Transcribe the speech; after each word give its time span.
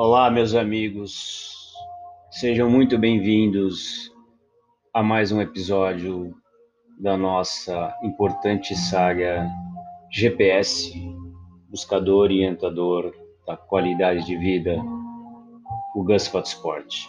Olá, 0.00 0.30
meus 0.30 0.54
amigos. 0.54 1.74
Sejam 2.30 2.70
muito 2.70 2.96
bem-vindos 2.96 4.12
a 4.94 5.02
mais 5.02 5.32
um 5.32 5.40
episódio 5.40 6.36
da 7.00 7.16
nossa 7.16 7.92
importante 8.04 8.76
saga 8.76 9.44
GPS, 10.08 10.92
buscador 11.68 12.18
orientador 12.18 13.12
da 13.44 13.56
qualidade 13.56 14.24
de 14.24 14.36
vida, 14.36 14.80
o 15.96 16.04
Gusfat 16.04 16.46
Sport. 16.46 17.08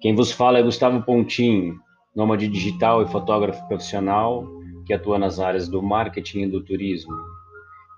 Quem 0.00 0.12
vos 0.12 0.32
fala 0.32 0.58
é 0.58 0.64
Gustavo 0.64 1.00
Pontinho, 1.04 1.78
nômade 2.16 2.48
digital 2.48 3.00
e 3.00 3.06
fotógrafo 3.06 3.64
profissional 3.68 4.44
que 4.84 4.92
atua 4.92 5.20
nas 5.20 5.38
áreas 5.38 5.68
do 5.68 5.80
marketing 5.80 6.40
e 6.40 6.50
do 6.50 6.64
turismo. 6.64 7.14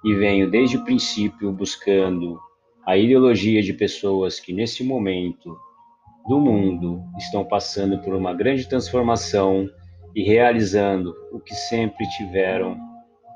E 0.05 0.15
venho 0.15 0.51
desde 0.51 0.77
o 0.77 0.85
princípio 0.85 1.51
buscando 1.51 2.39
a 2.85 2.97
ideologia 2.97 3.63
de 3.63 3.73
pessoas 3.73 4.41
que 4.41 4.53
nesse 4.53 4.83
momento 4.83 5.57
do 6.27 6.41
mundo 6.41 7.03
estão 7.17 7.45
passando 7.45 7.99
por 8.01 8.15
uma 8.15 8.35
grande 8.35 8.69
transformação 8.69 9.69
e 10.15 10.23
realizando 10.23 11.15
o 11.33 11.41
que 11.41 11.55
sempre 11.55 12.09
tiveram 12.11 12.77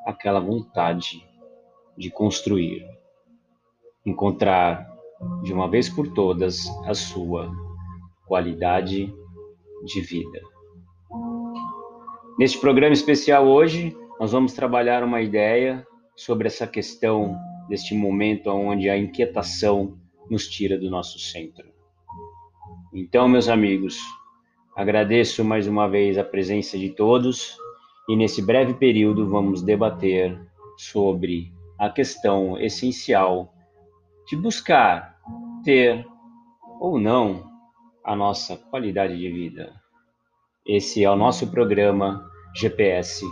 aquela 0.06 0.40
vontade 0.40 1.24
de 1.96 2.10
construir. 2.10 2.84
Encontrar 4.04 4.86
de 5.42 5.52
uma 5.52 5.68
vez 5.68 5.88
por 5.88 6.12
todas 6.12 6.66
a 6.86 6.94
sua 6.94 7.50
qualidade 8.26 9.12
de 9.84 10.00
vida. 10.00 10.40
Neste 12.38 12.58
programa 12.58 12.92
especial 12.92 13.46
hoje, 13.46 13.96
nós 14.20 14.32
vamos 14.32 14.52
trabalhar 14.52 15.02
uma 15.02 15.22
ideia 15.22 15.86
sobre 16.14 16.46
essa 16.46 16.66
questão 16.66 17.36
deste 17.68 17.94
momento 17.94 18.48
onde 18.50 18.88
a 18.88 18.96
inquietação 18.96 19.98
nos 20.30 20.48
tira 20.48 20.78
do 20.78 20.90
nosso 20.90 21.18
centro. 21.18 21.66
Então, 22.92 23.28
meus 23.28 23.48
amigos, 23.48 23.98
agradeço 24.74 25.44
mais 25.44 25.66
uma 25.66 25.88
vez 25.88 26.18
a 26.18 26.24
presença 26.24 26.78
de 26.78 26.90
todos 26.90 27.56
e 28.08 28.16
nesse 28.16 28.40
breve 28.40 28.74
período 28.74 29.28
vamos 29.28 29.62
debater 29.62 30.38
sobre 30.76 31.52
a 31.78 31.90
questão 31.90 32.58
essencial 32.58 33.52
de 34.28 34.36
buscar 34.36 35.16
ter 35.64 36.06
ou 36.80 36.98
não 36.98 37.50
a 38.04 38.14
nossa 38.14 38.56
qualidade 38.56 39.18
de 39.18 39.30
vida. 39.30 39.74
Esse 40.66 41.04
é 41.04 41.10
o 41.10 41.16
nosso 41.16 41.50
programa 41.50 42.28
GPS 42.54 43.24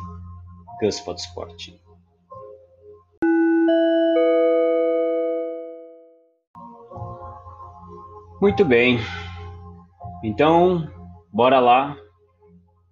Gus 0.81 0.97
Sport. 0.97 1.84
Muito 8.45 8.63
bem. 8.63 8.99
Então, 10.23 10.87
bora 11.33 11.59
lá 11.61 11.97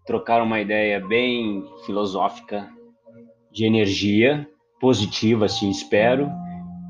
trocar 0.06 0.42
uma 0.42 0.59
ideia 0.59 0.98
bem 0.98 1.62
filosófica 1.84 2.70
de 3.53 3.67
energia 3.67 4.48
positiva, 4.81 5.44
assim 5.44 5.69
espero, 5.69 6.31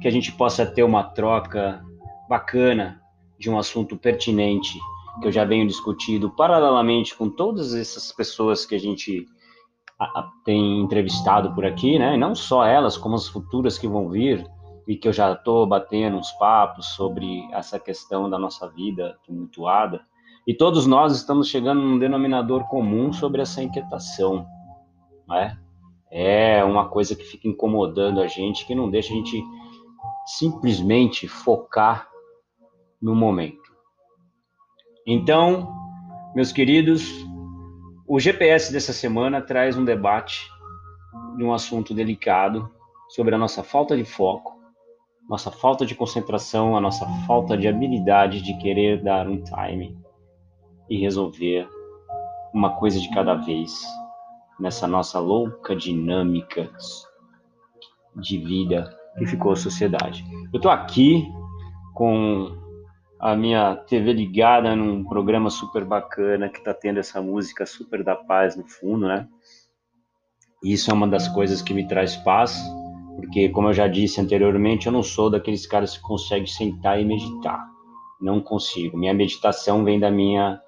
que 0.00 0.06
a 0.06 0.12
gente 0.12 0.30
possa 0.30 0.64
ter 0.64 0.84
uma 0.84 1.02
troca 1.02 1.82
bacana 2.28 3.02
de 3.36 3.50
um 3.50 3.58
assunto 3.58 3.96
pertinente 3.96 4.78
que 5.20 5.26
eu 5.26 5.32
já 5.32 5.44
venho 5.44 5.66
discutindo 5.66 6.30
paralelamente 6.30 7.16
com 7.16 7.28
todas 7.28 7.74
essas 7.74 8.12
pessoas 8.12 8.64
que 8.64 8.76
a 8.76 8.80
gente 8.80 9.26
tem 10.44 10.78
entrevistado 10.78 11.52
por 11.52 11.66
aqui, 11.66 11.98
né? 11.98 12.16
não 12.16 12.32
só 12.32 12.64
elas, 12.64 12.96
como 12.96 13.16
as 13.16 13.26
futuras 13.26 13.76
que 13.76 13.88
vão 13.88 14.08
vir 14.08 14.46
e 14.86 14.96
que 14.96 15.06
eu 15.06 15.12
já 15.12 15.32
estou 15.32 15.66
batendo 15.66 16.16
uns 16.16 16.30
papos 16.32 16.86
sobre 16.94 17.48
essa 17.52 17.78
questão 17.78 18.28
da 18.28 18.38
nossa 18.38 18.68
vida 18.68 19.18
tumultuada. 19.24 20.04
E 20.46 20.54
todos 20.54 20.86
nós 20.86 21.14
estamos 21.14 21.48
chegando 21.48 21.80
num 21.80 21.98
denominador 21.98 22.64
comum 22.68 23.12
sobre 23.12 23.42
essa 23.42 23.62
inquietação, 23.62 24.46
né? 25.28 25.58
É 26.10 26.62
uma 26.64 26.88
coisa 26.88 27.14
que 27.14 27.24
fica 27.24 27.48
incomodando 27.48 28.20
a 28.20 28.26
gente, 28.26 28.66
que 28.66 28.74
não 28.74 28.90
deixa 28.90 29.12
a 29.12 29.16
gente 29.16 29.42
simplesmente 30.26 31.26
focar 31.26 32.08
no 33.00 33.14
momento. 33.14 33.72
Então, 35.06 35.72
meus 36.34 36.52
queridos, 36.52 37.10
o 38.06 38.20
GPS 38.20 38.72
dessa 38.72 38.92
semana 38.92 39.40
traz 39.40 39.76
um 39.76 39.84
debate 39.84 40.48
de 41.36 41.44
um 41.44 41.52
assunto 41.52 41.94
delicado 41.94 42.70
sobre 43.08 43.34
a 43.34 43.38
nossa 43.38 43.62
falta 43.62 43.96
de 43.96 44.04
foco 44.04 44.51
nossa 45.28 45.50
falta 45.50 45.86
de 45.86 45.94
concentração, 45.94 46.76
a 46.76 46.80
nossa 46.80 47.06
falta 47.26 47.56
de 47.56 47.68
habilidade 47.68 48.42
de 48.42 48.56
querer 48.58 49.02
dar 49.02 49.28
um 49.28 49.42
time 49.42 49.96
e 50.88 50.98
resolver 50.98 51.68
uma 52.52 52.76
coisa 52.76 53.00
de 53.00 53.08
cada 53.10 53.34
vez 53.34 53.82
nessa 54.60 54.86
nossa 54.86 55.18
louca 55.18 55.74
dinâmica 55.74 56.70
de 58.16 58.38
vida 58.38 58.96
que 59.18 59.26
ficou 59.26 59.52
a 59.52 59.56
sociedade. 59.56 60.24
Eu 60.52 60.58
estou 60.58 60.70
aqui 60.70 61.26
com 61.94 62.58
a 63.18 63.36
minha 63.36 63.76
TV 63.76 64.12
ligada 64.12 64.74
num 64.74 65.04
programa 65.04 65.48
super 65.48 65.84
bacana 65.84 66.48
que 66.48 66.58
está 66.58 66.74
tendo 66.74 66.98
essa 66.98 67.22
música 67.22 67.64
super 67.64 68.02
da 68.02 68.16
paz 68.16 68.56
no 68.56 68.66
fundo, 68.66 69.06
né? 69.06 69.28
Isso 70.62 70.90
é 70.90 70.94
uma 70.94 71.08
das 71.08 71.28
coisas 71.28 71.62
que 71.62 71.72
me 71.72 71.86
traz 71.86 72.16
paz 72.16 72.60
porque, 73.16 73.48
como 73.48 73.68
eu 73.68 73.72
já 73.72 73.86
disse 73.86 74.20
anteriormente, 74.20 74.86
eu 74.86 74.92
não 74.92 75.02
sou 75.02 75.30
daqueles 75.30 75.66
caras 75.66 75.96
que 75.96 76.02
conseguem 76.02 76.46
sentar 76.46 77.00
e 77.00 77.04
meditar. 77.04 77.64
Não 78.20 78.40
consigo. 78.40 78.96
Minha 78.96 79.14
meditação 79.14 79.84
vem 79.84 79.98
da 79.98 80.10
minha 80.10 80.60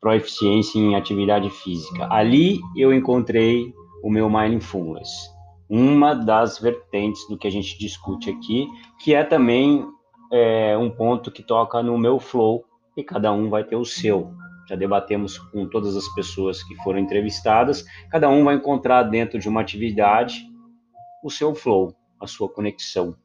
proeficiência 0.00 0.78
em 0.78 0.94
atividade 0.94 1.48
física. 1.50 2.06
Ali 2.10 2.60
eu 2.76 2.92
encontrei 2.92 3.72
o 4.02 4.10
meu 4.10 4.28
mindfulness, 4.28 5.08
uma 5.68 6.14
das 6.14 6.58
vertentes 6.58 7.26
do 7.28 7.36
que 7.36 7.46
a 7.46 7.50
gente 7.50 7.78
discute 7.78 8.30
aqui, 8.30 8.68
que 9.00 9.14
é 9.14 9.24
também 9.24 9.84
é, 10.32 10.76
um 10.76 10.90
ponto 10.90 11.30
que 11.30 11.42
toca 11.42 11.82
no 11.82 11.98
meu 11.98 12.20
flow 12.20 12.64
e 12.96 13.02
cada 13.02 13.32
um 13.32 13.48
vai 13.48 13.64
ter 13.64 13.76
o 13.76 13.84
seu. 13.84 14.30
Já 14.68 14.74
debatemos 14.74 15.38
com 15.38 15.68
todas 15.68 15.96
as 15.96 16.08
pessoas 16.14 16.62
que 16.62 16.74
foram 16.82 16.98
entrevistadas, 16.98 17.84
cada 18.10 18.28
um 18.28 18.44
vai 18.44 18.56
encontrar 18.56 19.04
dentro 19.04 19.38
de 19.38 19.48
uma 19.48 19.60
atividade 19.60 20.44
o 21.26 21.30
seu 21.30 21.56
flow, 21.56 21.92
a 22.20 22.26
sua 22.28 22.48
conexão, 22.48 23.16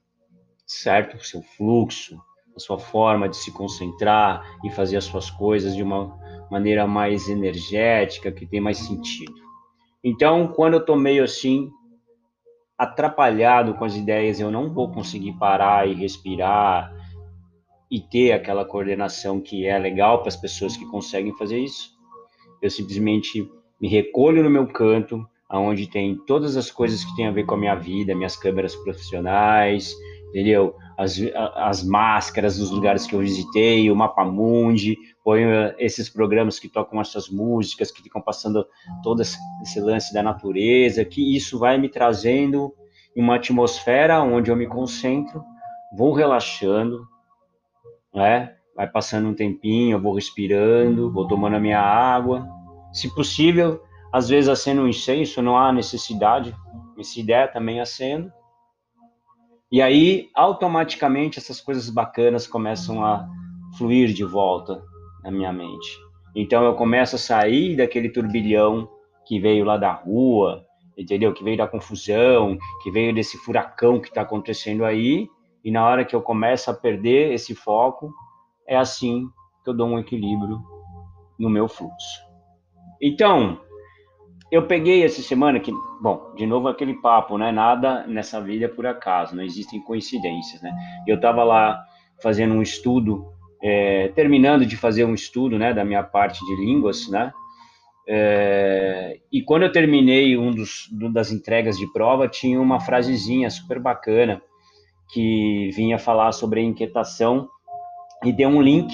certo? 0.66 1.18
O 1.18 1.24
seu 1.24 1.44
fluxo, 1.44 2.20
a 2.56 2.60
sua 2.60 2.80
forma 2.80 3.30
de 3.30 3.38
se 3.38 3.52
concentrar 3.52 4.44
e 4.66 4.72
fazer 4.72 4.98
as 4.98 5.04
suas 5.04 5.30
coisas 5.30 5.76
de 5.76 5.84
uma 5.84 6.18
maneira 6.50 6.88
mais 6.88 7.30
energética, 7.30 8.32
que 8.32 8.48
tem 8.48 8.60
mais 8.60 8.80
sentido. 8.80 9.36
Então, 10.04 10.48
quando 10.48 10.74
eu 10.74 10.84
tô 10.84 10.96
meio 10.96 11.24
assim, 11.24 11.70
atrapalhado 12.76 13.76
com 13.76 13.86
as 13.86 13.96
ideias, 13.96 14.40
eu 14.40 14.50
não 14.50 14.74
vou 14.74 14.92
conseguir 14.92 15.34
parar 15.34 15.88
e 15.88 15.94
respirar 15.94 16.92
e 17.90 18.02
ter 18.02 18.32
aquela 18.32 18.66
coordenação 18.66 19.40
que 19.40 19.68
é 19.68 19.78
legal 19.78 20.22
para 20.22 20.30
as 20.30 20.36
pessoas 20.36 20.76
que 20.76 20.88
conseguem 20.88 21.38
fazer 21.38 21.60
isso. 21.60 21.92
Eu 22.64 22.72
simplesmente 22.72 23.48
me 23.80 23.88
recolho 23.88 24.44
no 24.44 24.50
meu 24.50 24.66
canto, 24.66 25.24
onde 25.60 25.88
tem 25.88 26.16
todas 26.26 26.56
as 26.56 26.72
coisas 26.72 27.04
que 27.04 27.16
tem 27.16 27.28
a 27.28 27.32
ver 27.32 27.46
com 27.46 27.56
a 27.56 27.58
minha 27.58 27.76
vida, 27.76 28.16
minhas 28.16 28.36
câmeras 28.36 28.76
profissionais, 28.76 29.94
entendeu? 30.30 30.76
As, 30.98 31.20
as 31.56 31.84
máscaras 31.84 32.58
dos 32.58 32.72
lugares 32.72 33.06
que 33.06 33.14
eu 33.14 33.20
visitei, 33.20 33.90
o 33.92 33.96
Mapa 33.96 34.24
Mundi, 34.24 34.98
ponho 35.24 35.50
esses 35.78 36.10
programas 36.10 36.60
que 36.60 36.70
tocam 36.70 37.02
essas 37.02 37.30
músicas, 37.30 37.92
que 37.92 38.02
ficam 38.02 38.22
passando 38.22 38.66
todo 39.04 39.22
esse 39.22 39.80
lance 39.80 40.14
da 40.14 40.24
natureza, 40.24 41.04
que 41.04 41.36
isso 41.36 41.60
vai 41.60 41.78
me 41.78 41.90
trazendo 41.90 42.74
uma 43.16 43.36
atmosfera 43.36 44.22
onde 44.22 44.50
eu 44.50 44.56
me 44.56 44.68
concentro, 44.68 45.44
vou 45.98 46.14
relaxando, 46.14 47.06
né? 48.14 48.56
Vai 48.76 48.90
passando 48.90 49.28
um 49.28 49.34
tempinho, 49.34 49.98
eu 49.98 50.02
vou 50.02 50.16
respirando, 50.16 51.12
vou 51.12 51.28
tomando 51.28 51.58
a 51.58 51.60
minha 51.60 51.80
água. 51.80 52.48
Se 52.94 53.14
possível, 53.14 53.82
às 54.12 54.28
vezes 54.28 54.50
acendo 54.50 54.82
um 54.82 54.88
incenso, 54.88 55.42
não 55.42 55.58
há 55.58 55.72
necessidade, 55.72 56.56
essa 57.00 57.20
ideia 57.20 57.48
também 57.48 57.80
acendo. 57.80 58.32
E 59.72 59.82
aí, 59.82 60.30
automaticamente, 60.36 61.40
essas 61.40 61.62
coisas 61.62 61.90
bacanas 61.90 62.46
começam 62.46 63.06
a 63.06 63.28
fluir 63.78 64.14
de 64.14 64.24
volta 64.24 64.84
na 65.24 65.32
minha 65.32 65.54
mente. 65.54 65.98
Então, 66.36 66.64
eu 66.66 66.76
começo 66.76 67.16
a 67.16 67.20
sair 67.20 67.78
daquele 67.78 68.10
turbilhão 68.10 68.90
que 69.26 69.40
veio 69.40 69.64
lá 69.64 69.78
da 69.78 69.94
rua, 69.94 70.66
entendeu? 70.98 71.34
Que 71.34 71.44
veio 71.44 71.58
da 71.58 71.68
confusão, 71.68 72.58
que 72.84 72.92
veio 72.92 73.14
desse 73.16 73.38
furacão 73.38 74.00
que 74.00 74.10
está 74.10 74.22
acontecendo 74.22 74.84
aí. 74.84 75.30
E 75.64 75.72
na 75.72 75.86
hora 75.86 76.04
que 76.04 76.16
eu 76.16 76.22
começo 76.22 76.70
a 76.70 76.74
perder 76.74 77.34
esse 77.34 77.56
foco, 77.56 78.14
é 78.68 78.76
assim 78.76 79.26
que 79.64 79.70
eu 79.70 79.74
dou 79.74 79.88
um 79.88 80.00
equilíbrio 80.00 80.60
no 81.40 81.50
meu 81.50 81.68
fluxo. 81.68 82.22
Então, 83.02 83.60
eu 84.52 84.68
peguei 84.68 85.04
essa 85.04 85.22
semana 85.22 85.60
que, 85.60 85.72
bom, 86.02 86.34
de 86.36 86.46
novo 86.46 86.68
aquele 86.68 86.96
papo, 86.96 87.38
né? 87.38 87.52
Nada 87.52 88.06
nessa 88.08 88.42
vida 88.42 88.66
é 88.66 88.68
por 88.68 88.86
acaso, 88.86 89.36
não 89.36 89.44
existem 89.44 89.82
coincidências, 89.82 90.62
né? 90.62 90.72
Eu 91.08 91.16
estava 91.16 91.44
lá 91.44 91.82
fazendo 92.22 92.54
um 92.54 92.62
estudo, 92.62 93.26
é, 93.64 94.10
terminando 94.10 94.66
de 94.66 94.76
fazer 94.76 95.06
um 95.06 95.14
estudo, 95.14 95.58
né, 95.58 95.74
da 95.74 95.84
minha 95.84 96.04
parte 96.04 96.44
de 96.46 96.56
línguas, 96.56 97.10
né, 97.10 97.32
é, 98.08 99.20
e 99.32 99.42
quando 99.42 99.64
eu 99.64 99.72
terminei 99.72 100.38
um 100.38 100.52
dos 100.52 100.90
das 101.14 101.32
entregas 101.32 101.78
de 101.78 101.92
prova, 101.94 102.28
tinha 102.28 102.60
uma 102.60 102.80
frasezinha 102.80 103.50
super 103.50 103.80
bacana 103.80 104.42
que 105.14 105.70
vinha 105.74 105.98
falar 106.00 106.32
sobre 106.32 106.60
a 106.60 106.64
inquietação 106.64 107.48
e 108.24 108.32
deu 108.32 108.50
um 108.50 108.62
link 108.62 108.94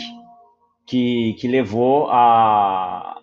que, 0.86 1.36
que 1.40 1.48
levou 1.48 2.10
a, 2.10 3.17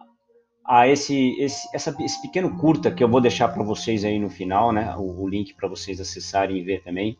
a 0.66 0.88
esse, 0.88 1.38
esse, 1.40 1.68
essa, 1.74 1.94
esse 2.00 2.20
pequeno 2.22 2.56
curta 2.56 2.90
que 2.90 3.04
eu 3.04 3.08
vou 3.08 3.20
deixar 3.20 3.48
para 3.48 3.62
vocês 3.62 4.04
aí 4.04 4.18
no 4.18 4.30
final, 4.30 4.72
né? 4.72 4.94
O, 4.96 5.22
o 5.22 5.28
link 5.28 5.54
para 5.54 5.68
vocês 5.68 6.00
acessarem 6.00 6.56
e 6.56 6.62
ver 6.62 6.82
também 6.82 7.18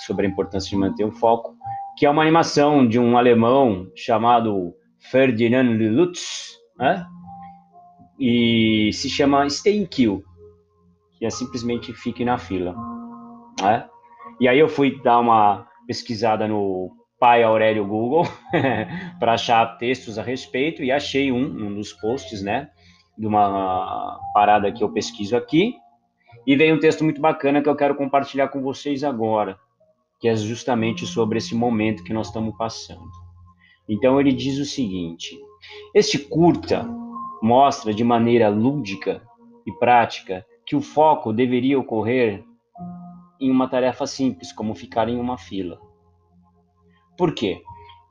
sobre 0.00 0.26
a 0.26 0.28
importância 0.28 0.68
de 0.68 0.76
manter 0.76 1.04
o 1.04 1.12
foco, 1.12 1.56
que 1.96 2.04
é 2.04 2.10
uma 2.10 2.22
animação 2.22 2.86
de 2.86 2.98
um 2.98 3.16
alemão 3.16 3.90
chamado 3.94 4.74
Ferdinand 4.98 5.78
Lutz, 5.90 6.58
né? 6.78 7.06
E 8.18 8.90
se 8.92 9.08
chama 9.08 9.48
Stay 9.48 9.76
in 9.76 9.86
Queue, 9.86 10.22
que 11.18 11.24
é 11.24 11.30
simplesmente 11.30 11.92
fique 11.92 12.24
na 12.24 12.38
fila, 12.38 12.74
né? 13.60 13.88
E 14.40 14.48
aí 14.48 14.58
eu 14.58 14.68
fui 14.68 15.00
dar 15.02 15.20
uma 15.20 15.66
pesquisada 15.86 16.46
no 16.46 16.90
pai 17.24 17.42
Aurélio 17.42 17.86
Google 17.86 18.24
para 19.18 19.32
achar 19.32 19.78
textos 19.78 20.18
a 20.18 20.22
respeito 20.22 20.84
e 20.84 20.92
achei 20.92 21.32
um, 21.32 21.38
um 21.38 21.74
dos 21.74 21.90
posts, 21.90 22.42
né, 22.42 22.68
de 23.16 23.26
uma 23.26 24.20
parada 24.34 24.70
que 24.70 24.84
eu 24.84 24.92
pesquiso 24.92 25.34
aqui 25.34 25.74
e 26.46 26.54
veio 26.54 26.74
um 26.74 26.78
texto 26.78 27.02
muito 27.02 27.22
bacana 27.22 27.62
que 27.62 27.68
eu 27.70 27.74
quero 27.74 27.94
compartilhar 27.94 28.48
com 28.48 28.60
vocês 28.60 29.02
agora, 29.02 29.58
que 30.20 30.28
é 30.28 30.36
justamente 30.36 31.06
sobre 31.06 31.38
esse 31.38 31.54
momento 31.54 32.04
que 32.04 32.12
nós 32.12 32.26
estamos 32.26 32.54
passando. 32.58 33.08
Então 33.88 34.20
ele 34.20 34.30
diz 34.30 34.58
o 34.58 34.66
seguinte: 34.66 35.34
este 35.94 36.18
curta 36.18 36.86
mostra 37.40 37.94
de 37.94 38.04
maneira 38.04 38.50
lúdica 38.50 39.22
e 39.66 39.72
prática 39.72 40.44
que 40.66 40.76
o 40.76 40.82
foco 40.82 41.32
deveria 41.32 41.78
ocorrer 41.78 42.44
em 43.40 43.50
uma 43.50 43.66
tarefa 43.66 44.06
simples, 44.06 44.52
como 44.52 44.74
ficar 44.74 45.08
em 45.08 45.18
uma 45.18 45.38
fila. 45.38 45.80
Por 47.16 47.34
quê? 47.34 47.62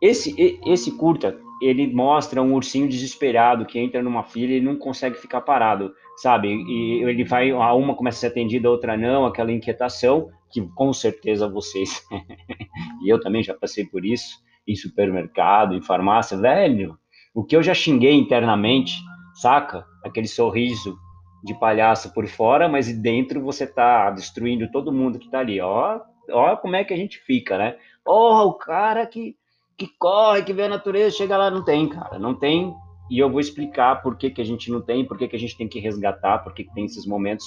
Esse, 0.02 0.60
esse 0.66 0.98
curta, 0.98 1.40
ele 1.62 1.88
mostra 1.94 2.42
um 2.42 2.54
ursinho 2.54 2.90
desesperado 2.90 3.66
que 3.66 3.80
entra 3.80 4.04
numa 4.04 4.24
fila 4.24 4.54
e 4.54 4.62
não 4.62 4.76
consegue 4.76 5.16
ficar 5.16 5.42
parado, 5.42 5.94
sabe? 6.18 6.50
E 6.50 7.04
ele 7.04 7.24
vai, 7.24 7.52
a 7.52 7.74
uma 7.74 7.96
começa 7.96 8.18
a 8.18 8.20
ser 8.22 8.28
atendida, 8.28 8.68
a 8.68 8.72
outra 8.72 8.98
não, 8.98 9.26
aquela 9.26 9.52
inquietação, 9.52 10.30
que 10.52 10.62
com 10.76 10.92
certeza 10.92 11.48
vocês, 11.48 12.06
e 13.04 13.10
eu 13.12 13.20
também 13.20 13.42
já 13.42 13.54
passei 13.54 13.86
por 13.86 14.06
isso, 14.06 14.44
em 14.68 14.76
supermercado, 14.76 15.74
em 15.74 15.82
farmácia, 15.82 16.38
velho, 16.38 16.98
o 17.34 17.44
que 17.44 17.56
eu 17.56 17.64
já 17.64 17.74
xinguei 17.74 18.14
internamente, 18.14 18.98
saca? 19.34 19.86
Aquele 20.04 20.28
sorriso 20.28 20.98
de 21.44 21.54
palhaço 21.60 22.14
por 22.14 22.28
fora, 22.28 22.70
mas 22.70 22.92
dentro 23.02 23.42
você 23.42 23.66
tá 23.66 24.10
destruindo 24.12 24.72
todo 24.72 24.94
mundo 24.94 25.20
que 25.20 25.30
tá 25.30 25.40
ali. 25.40 25.60
Ó, 25.60 26.00
ó 26.32 26.56
como 26.56 26.76
é 26.76 26.84
que 26.84 26.94
a 26.94 26.98
gente 26.98 27.20
fica, 27.20 27.58
né? 27.58 27.76
Oh, 28.06 28.48
o 28.48 28.54
cara 28.54 29.06
que, 29.06 29.36
que 29.78 29.88
corre, 30.00 30.44
que 30.44 30.54
vê 30.54 30.64
a 30.64 30.70
natureza, 30.70 31.18
chega 31.18 31.38
lá, 31.38 31.50
não 31.50 31.64
tem, 31.64 31.88
cara, 31.88 32.20
não 32.20 32.34
tem. 32.34 32.74
E 33.10 33.20
eu 33.20 33.30
vou 33.30 33.40
explicar 33.40 34.02
por 34.02 34.18
que, 34.18 34.30
que 34.30 34.42
a 34.42 34.46
gente 34.46 34.72
não 34.72 34.82
tem, 34.82 35.06
por 35.06 35.18
que, 35.18 35.28
que 35.28 35.36
a 35.36 35.40
gente 35.40 35.58
tem 35.58 35.68
que 35.68 35.80
resgatar, 35.80 36.40
por 36.40 36.54
que, 36.54 36.64
que 36.64 36.74
tem 36.74 36.86
esses 36.86 37.06
momentos, 37.06 37.46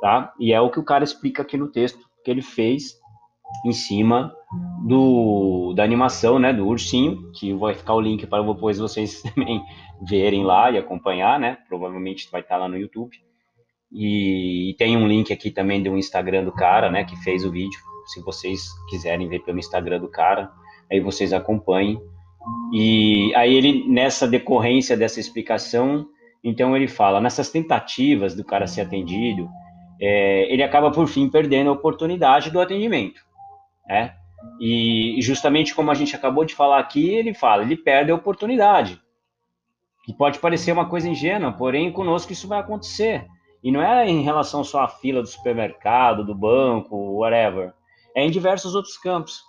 tá? 0.00 0.32
E 0.38 0.52
é 0.52 0.60
o 0.60 0.70
que 0.70 0.78
o 0.78 0.84
cara 0.84 1.04
explica 1.04 1.42
aqui 1.42 1.56
no 1.56 1.68
texto 1.68 1.98
que 2.24 2.30
ele 2.30 2.42
fez 2.42 2.98
em 3.64 3.72
cima 3.72 4.34
do 4.86 5.72
da 5.74 5.84
animação, 5.84 6.38
né, 6.38 6.52
do 6.52 6.66
ursinho, 6.66 7.30
que 7.32 7.52
vai 7.52 7.74
ficar 7.74 7.94
o 7.94 8.00
link 8.00 8.26
para 8.26 8.42
depois 8.42 8.78
vocês 8.78 9.22
também 9.34 9.62
verem 10.02 10.44
lá 10.44 10.70
e 10.70 10.78
acompanhar, 10.78 11.38
né? 11.38 11.58
Provavelmente 11.68 12.30
vai 12.30 12.40
estar 12.40 12.56
lá 12.56 12.68
no 12.68 12.76
YouTube. 12.76 13.16
E, 13.94 14.70
e 14.70 14.74
tem 14.74 14.96
um 14.96 15.06
link 15.06 15.32
aqui 15.32 15.52
também 15.52 15.80
do 15.80 15.96
Instagram 15.96 16.44
do 16.44 16.52
cara, 16.52 16.90
né, 16.90 17.04
que 17.04 17.16
fez 17.22 17.44
o 17.44 17.50
vídeo. 17.50 17.78
Se 18.06 18.20
vocês 18.20 18.68
quiserem 18.88 19.28
ver 19.28 19.40
pelo 19.44 19.58
Instagram 19.58 20.00
do 20.00 20.08
cara, 20.08 20.50
aí 20.90 21.00
vocês 21.00 21.32
acompanhem. 21.32 21.98
E 22.72 23.32
aí 23.36 23.54
ele 23.54 23.88
nessa 23.88 24.26
decorrência 24.26 24.96
dessa 24.96 25.20
explicação, 25.20 26.06
então 26.42 26.76
ele 26.76 26.88
fala 26.88 27.20
nessas 27.20 27.50
tentativas 27.50 28.34
do 28.34 28.44
cara 28.44 28.66
ser 28.66 28.82
atendido, 28.82 29.48
é, 30.00 30.52
ele 30.52 30.62
acaba 30.62 30.90
por 30.90 31.06
fim 31.06 31.30
perdendo 31.30 31.70
a 31.70 31.72
oportunidade 31.72 32.50
do 32.50 32.60
atendimento, 32.60 33.22
né? 33.88 34.14
E 34.60 35.16
justamente 35.20 35.74
como 35.74 35.90
a 35.90 35.94
gente 35.94 36.14
acabou 36.14 36.44
de 36.44 36.54
falar 36.54 36.78
aqui, 36.78 37.08
ele 37.08 37.32
fala, 37.32 37.62
ele 37.62 37.76
perde 37.76 38.10
a 38.10 38.14
oportunidade. 38.14 39.00
Que 40.04 40.12
pode 40.12 40.38
parecer 40.38 40.72
uma 40.72 40.86
coisa 40.86 41.08
ingênua, 41.08 41.52
porém 41.52 41.90
conosco 41.90 42.32
isso 42.32 42.46
vai 42.46 42.60
acontecer. 42.60 43.26
E 43.64 43.72
não 43.72 43.80
é 43.82 44.06
em 44.06 44.20
relação 44.20 44.62
só 44.62 44.82
à 44.82 44.88
fila 44.88 45.22
do 45.22 45.26
supermercado, 45.26 46.22
do 46.22 46.34
banco, 46.34 46.94
whatever. 47.18 47.72
É 48.14 48.22
em 48.22 48.30
diversos 48.30 48.74
outros 48.74 48.98
campos, 48.98 49.42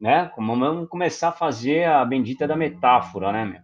né? 0.00 0.28
Como 0.34 0.58
vamos 0.58 0.88
começar 0.88 1.28
a 1.28 1.32
fazer 1.32 1.84
a 1.84 2.04
bendita 2.04 2.48
da 2.48 2.56
metáfora, 2.56 3.30
né, 3.30 3.44
meu? 3.44 3.60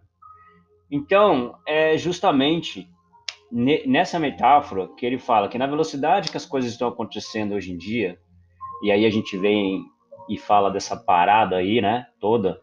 Então, 0.89 1.55
é 1.67 1.97
justamente 1.97 2.89
nessa 3.85 4.17
metáfora 4.17 4.87
que 4.95 5.05
ele 5.05 5.19
fala 5.19 5.49
que 5.49 5.57
na 5.57 5.67
velocidade 5.67 6.31
que 6.31 6.37
as 6.37 6.45
coisas 6.45 6.71
estão 6.71 6.87
acontecendo 6.87 7.53
hoje 7.53 7.73
em 7.73 7.77
dia, 7.77 8.17
e 8.81 8.91
aí 8.91 9.05
a 9.05 9.09
gente 9.09 9.37
vem 9.37 9.83
e 10.29 10.37
fala 10.37 10.71
dessa 10.71 10.95
parada 10.95 11.57
aí, 11.57 11.81
né, 11.81 12.07
toda, 12.17 12.61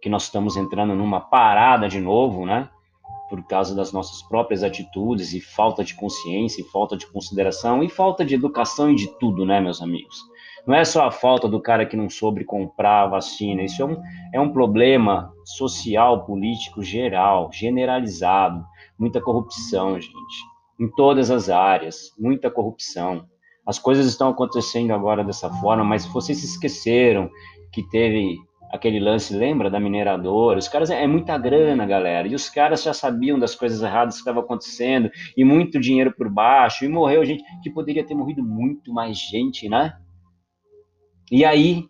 que 0.00 0.08
nós 0.08 0.24
estamos 0.24 0.56
entrando 0.56 0.94
numa 0.94 1.20
parada 1.20 1.86
de 1.86 2.00
novo, 2.00 2.46
né, 2.46 2.70
por 3.32 3.42
causa 3.44 3.74
das 3.74 3.94
nossas 3.94 4.20
próprias 4.20 4.62
atitudes 4.62 5.32
e 5.32 5.40
falta 5.40 5.82
de 5.82 5.94
consciência 5.94 6.60
e 6.60 6.64
falta 6.64 6.98
de 6.98 7.06
consideração 7.06 7.82
e 7.82 7.88
falta 7.88 8.26
de 8.26 8.34
educação 8.34 8.90
e 8.90 8.94
de 8.94 9.08
tudo, 9.18 9.46
né, 9.46 9.58
meus 9.58 9.80
amigos? 9.80 10.22
Não 10.66 10.74
é 10.74 10.84
só 10.84 11.06
a 11.06 11.10
falta 11.10 11.48
do 11.48 11.58
cara 11.58 11.86
que 11.86 11.96
não 11.96 12.10
soube 12.10 12.44
comprar 12.44 13.04
a 13.04 13.06
vacina, 13.06 13.62
isso 13.62 13.80
é 13.80 13.86
um, 13.86 13.96
é 14.34 14.38
um 14.38 14.52
problema 14.52 15.32
social, 15.46 16.26
político 16.26 16.82
geral, 16.82 17.50
generalizado, 17.50 18.62
muita 18.98 19.18
corrupção, 19.18 19.98
gente, 19.98 20.12
em 20.78 20.86
todas 20.90 21.30
as 21.30 21.48
áreas, 21.48 22.12
muita 22.18 22.50
corrupção. 22.50 23.24
As 23.66 23.78
coisas 23.78 24.04
estão 24.04 24.28
acontecendo 24.28 24.92
agora 24.92 25.24
dessa 25.24 25.48
forma, 25.48 25.82
mas 25.82 26.04
vocês 26.04 26.36
se 26.36 26.44
esqueceram 26.44 27.30
que 27.72 27.82
teve 27.88 28.36
aquele 28.72 28.98
lance, 28.98 29.36
lembra 29.36 29.68
da 29.68 29.78
mineradora? 29.78 30.58
Os 30.58 30.66
caras 30.66 30.90
é 30.90 31.06
muita 31.06 31.36
grana, 31.36 31.84
galera. 31.84 32.26
E 32.26 32.34
os 32.34 32.48
caras 32.48 32.82
já 32.82 32.94
sabiam 32.94 33.38
das 33.38 33.54
coisas 33.54 33.82
erradas 33.82 34.14
que 34.14 34.20
estavam 34.20 34.42
acontecendo 34.42 35.10
e 35.36 35.44
muito 35.44 35.78
dinheiro 35.78 36.14
por 36.16 36.30
baixo 36.30 36.84
e 36.84 36.88
morreu 36.88 37.24
gente 37.24 37.44
que 37.62 37.70
poderia 37.70 38.04
ter 38.04 38.14
morrido 38.14 38.42
muito 38.42 38.92
mais 38.92 39.18
gente, 39.18 39.68
né? 39.68 39.94
E 41.30 41.44
aí, 41.44 41.86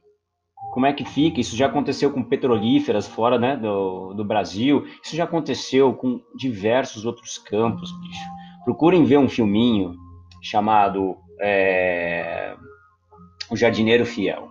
como 0.73 0.87
é 0.87 0.93
que 0.93 1.05
fica? 1.05 1.41
Isso 1.41 1.57
já 1.57 1.67
aconteceu 1.67 2.13
com 2.13 2.23
petrolíferas 2.23 3.07
fora 3.07 3.39
né, 3.39 3.57
do, 3.57 4.15
do 4.15 4.25
Brasil, 4.25 4.85
isso 5.03 5.17
já 5.17 5.25
aconteceu 5.25 5.95
com 5.95 6.21
diversos 6.37 7.05
outros 7.05 7.39
campos, 7.39 7.93
bicho. 8.01 8.25
Procurem 8.65 9.05
ver 9.05 9.19
um 9.19 9.29
filminho 9.29 9.97
chamado 10.41 11.17
é, 11.41 12.57
O 13.51 13.57
Jardineiro 13.57 14.07
Fiel, 14.07 14.49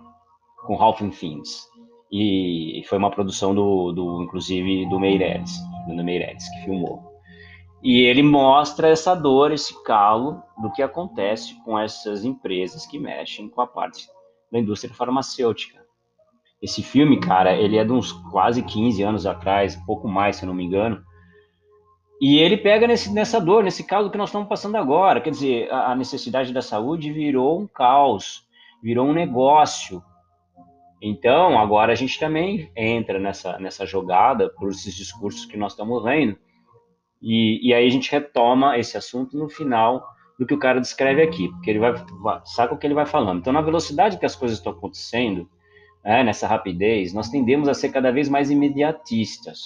com 0.66 0.76
Ralph 0.76 1.00
Fiennes. 1.12 1.66
E 2.12 2.82
foi 2.88 2.98
uma 2.98 3.10
produção 3.10 3.54
do, 3.54 3.90
do 3.92 4.22
inclusive, 4.22 4.86
do 4.90 5.00
Meirelles, 5.00 5.58
do 5.88 6.04
Meirelles, 6.04 6.46
que 6.50 6.64
filmou. 6.64 7.12
E 7.82 8.02
ele 8.02 8.22
mostra 8.22 8.88
essa 8.88 9.14
dor, 9.14 9.50
esse 9.50 9.82
calo 9.82 10.42
do 10.60 10.70
que 10.70 10.82
acontece 10.82 11.54
com 11.64 11.78
essas 11.78 12.24
empresas 12.24 12.86
que 12.86 12.98
mexem 12.98 13.48
com 13.48 13.60
a 13.60 13.66
parte 13.66 14.06
da 14.52 14.58
indústria 14.58 14.94
farmacêutica. 14.94 15.82
Esse 16.62 16.80
filme, 16.80 17.18
cara, 17.18 17.56
ele 17.56 17.76
é 17.76 17.84
de 17.84 17.90
uns 17.90 18.12
quase 18.12 18.62
15 18.62 19.02
anos 19.02 19.26
atrás, 19.26 19.74
pouco 19.84 20.06
mais, 20.06 20.36
se 20.36 20.44
eu 20.44 20.46
não 20.46 20.54
me 20.54 20.62
engano. 20.62 21.02
E 22.20 22.38
ele 22.38 22.56
pega 22.56 22.86
nesse, 22.86 23.12
nessa 23.12 23.40
dor, 23.40 23.64
nesse 23.64 23.82
caso 23.82 24.08
que 24.08 24.16
nós 24.16 24.28
estamos 24.28 24.46
passando 24.46 24.76
agora. 24.76 25.20
Quer 25.20 25.30
dizer, 25.30 25.72
a, 25.72 25.90
a 25.90 25.96
necessidade 25.96 26.52
da 26.52 26.62
saúde 26.62 27.12
virou 27.12 27.60
um 27.60 27.66
caos, 27.66 28.46
virou 28.80 29.08
um 29.08 29.12
negócio. 29.12 30.00
Então, 31.04 31.58
agora 31.58 31.90
a 31.90 31.96
gente 31.96 32.16
também 32.16 32.70
entra 32.76 33.18
nessa, 33.18 33.58
nessa 33.58 33.84
jogada 33.84 34.48
por 34.50 34.70
esses 34.70 34.94
discursos 34.94 35.44
que 35.44 35.56
nós 35.56 35.72
estamos 35.72 36.00
vendo. 36.04 36.38
E, 37.20 37.68
e 37.68 37.74
aí 37.74 37.84
a 37.84 37.90
gente 37.90 38.10
retoma 38.10 38.78
esse 38.78 38.96
assunto 38.96 39.36
no 39.36 39.48
final 39.48 40.06
do 40.38 40.46
que 40.46 40.54
o 40.54 40.58
cara 40.58 40.80
descreve 40.80 41.20
aqui, 41.20 41.48
porque 41.48 41.70
ele 41.70 41.80
vai, 41.80 41.92
saca 42.44 42.72
o 42.72 42.78
que 42.78 42.86
ele 42.86 42.94
vai 42.94 43.04
falando. 43.04 43.40
Então, 43.40 43.52
na 43.52 43.60
velocidade 43.60 44.16
que 44.16 44.24
as 44.24 44.36
coisas 44.36 44.58
estão 44.58 44.72
acontecendo, 44.72 45.48
né, 46.04 46.22
nessa 46.22 46.46
rapidez, 46.46 47.12
nós 47.12 47.28
tendemos 47.28 47.68
a 47.68 47.74
ser 47.74 47.90
cada 47.90 48.12
vez 48.12 48.28
mais 48.28 48.48
imediatistas. 48.52 49.58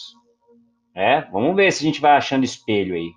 É, 0.95 1.21
vamos 1.31 1.55
ver 1.55 1.71
se 1.71 1.85
a 1.85 1.87
gente 1.87 2.00
vai 2.00 2.12
achando 2.12 2.45
espelho 2.45 2.95
aí. 2.95 3.11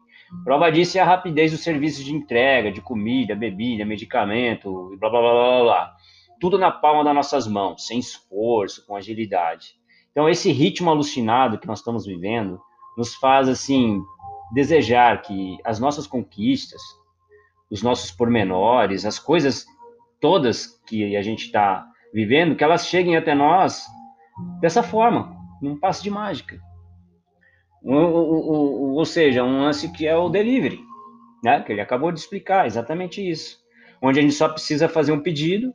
Prova 0.44 0.70
disso 0.70 0.98
é 0.98 1.02
a 1.02 1.06
rapidez 1.06 1.52
dos 1.52 1.62
serviços 1.62 2.04
de 2.04 2.14
entrega, 2.14 2.70
de 2.70 2.82
comida, 2.82 3.34
bebida, 3.34 3.86
medicamento, 3.86 4.96
blá 5.00 5.10
blá 5.10 5.22
blá 5.22 5.32
blá 5.32 5.64
blá. 5.64 5.96
Tudo 6.40 6.58
na 6.58 6.72
palma 6.72 7.04
das 7.04 7.16
nossas 7.16 7.48
mãos, 7.48 7.86
sem 7.86 8.00
esforço, 8.00 8.86
com 8.86 8.96
agilidade. 8.96 9.76
Então, 10.12 10.30
esse 10.30 10.52
ritmo 10.52 10.90
alucinado 10.90 11.60
que 11.60 11.68
nós 11.68 11.80
estamos 11.80 12.06
vivendo 12.06 12.60
nos 12.98 13.16
faz, 13.16 13.48
assim, 13.48 14.02
desejar 14.54 15.22
que 15.22 15.58
as 15.64 15.80
nossas 15.80 16.08
conquistas, 16.08 16.82
os 17.70 17.84
nossos 17.84 18.12
pormenores, 18.12 19.06
as 19.06 19.20
coisas 19.20 19.66
todas 20.20 20.68
que 20.88 21.16
a 21.16 21.22
gente 21.22 21.46
está 21.46 21.88
vivendo, 22.14 22.56
que 22.56 22.64
elas 22.64 22.88
cheguem 22.88 23.16
até 23.16 23.36
nós 23.36 23.86
dessa 24.60 24.82
forma, 24.82 25.36
num 25.62 25.80
passe 25.80 26.04
de 26.04 26.10
mágica. 26.10 26.60
Ou, 27.84 28.96
ou 28.96 29.06
seja, 29.06 29.44
um 29.44 29.62
lance 29.62 29.92
que 29.92 30.06
é 30.06 30.16
o 30.16 30.30
delivery, 30.30 30.80
né? 31.44 31.62
que 31.62 31.72
ele 31.72 31.82
acabou 31.82 32.12
de 32.12 32.20
explicar, 32.20 32.66
exatamente 32.66 33.28
isso. 33.28 33.58
Onde 34.02 34.20
a 34.20 34.22
gente 34.22 34.34
só 34.34 34.50
precisa 34.50 34.90
fazer 34.90 35.12
um 35.12 35.22
pedido 35.22 35.74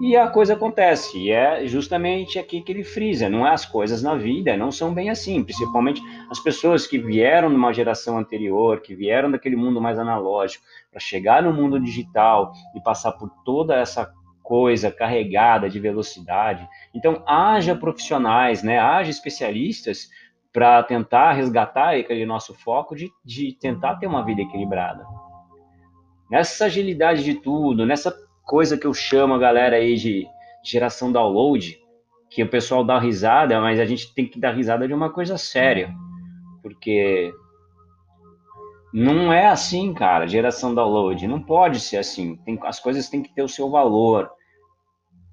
e 0.00 0.16
a 0.16 0.28
coisa 0.28 0.54
acontece. 0.54 1.18
E 1.18 1.30
é 1.30 1.66
justamente 1.66 2.38
aqui 2.38 2.60
que 2.60 2.72
ele 2.72 2.84
frisa: 2.84 3.28
não 3.28 3.46
é 3.46 3.52
as 3.52 3.64
coisas 3.64 4.02
na 4.02 4.14
vida 4.14 4.56
não 4.56 4.70
são 4.70 4.92
bem 4.92 5.10
assim. 5.10 5.42
Principalmente 5.42 6.02
as 6.30 6.40
pessoas 6.40 6.86
que 6.86 6.98
vieram 6.98 7.48
de 7.48 7.56
uma 7.56 7.72
geração 7.72 8.18
anterior, 8.18 8.80
que 8.80 8.94
vieram 8.94 9.30
daquele 9.30 9.56
mundo 9.56 9.80
mais 9.80 9.98
analógico, 9.98 10.64
para 10.90 11.00
chegar 11.00 11.42
no 11.42 11.52
mundo 11.52 11.80
digital 11.80 12.52
e 12.74 12.80
passar 12.80 13.12
por 13.12 13.30
toda 13.44 13.76
essa 13.76 14.12
coisa 14.42 14.90
carregada 14.90 15.70
de 15.70 15.80
velocidade. 15.80 16.68
Então, 16.94 17.22
haja 17.26 17.74
profissionais, 17.74 18.62
né, 18.62 18.78
haja 18.78 19.10
especialistas 19.10 20.10
para 20.52 20.82
tentar 20.82 21.32
resgatar 21.32 21.96
aquele 21.96 22.26
nosso 22.26 22.54
foco 22.54 22.94
de, 22.94 23.10
de 23.24 23.56
tentar 23.58 23.96
ter 23.96 24.06
uma 24.06 24.24
vida 24.24 24.42
equilibrada. 24.42 25.04
Nessa 26.30 26.66
agilidade 26.66 27.24
de 27.24 27.34
tudo, 27.34 27.86
nessa 27.86 28.14
coisa 28.44 28.78
que 28.78 28.86
eu 28.86 28.94
chamo 28.94 29.34
a 29.34 29.38
galera 29.38 29.76
aí 29.76 29.96
de 29.96 30.26
geração 30.64 31.10
download, 31.10 31.78
que 32.30 32.42
o 32.42 32.48
pessoal 32.48 32.84
dá 32.84 32.98
risada, 32.98 33.60
mas 33.60 33.78
a 33.78 33.84
gente 33.84 34.12
tem 34.14 34.26
que 34.26 34.40
dar 34.40 34.52
risada 34.52 34.86
de 34.86 34.94
uma 34.94 35.10
coisa 35.10 35.38
séria, 35.38 35.92
porque 36.62 37.32
não 38.92 39.32
é 39.32 39.46
assim, 39.46 39.92
cara, 39.92 40.26
geração 40.26 40.74
download, 40.74 41.26
não 41.26 41.40
pode 41.40 41.80
ser 41.80 41.96
assim. 41.96 42.36
Tem, 42.38 42.58
as 42.62 42.78
coisas 42.78 43.08
têm 43.08 43.22
que 43.22 43.34
ter 43.34 43.42
o 43.42 43.48
seu 43.48 43.70
valor, 43.70 44.30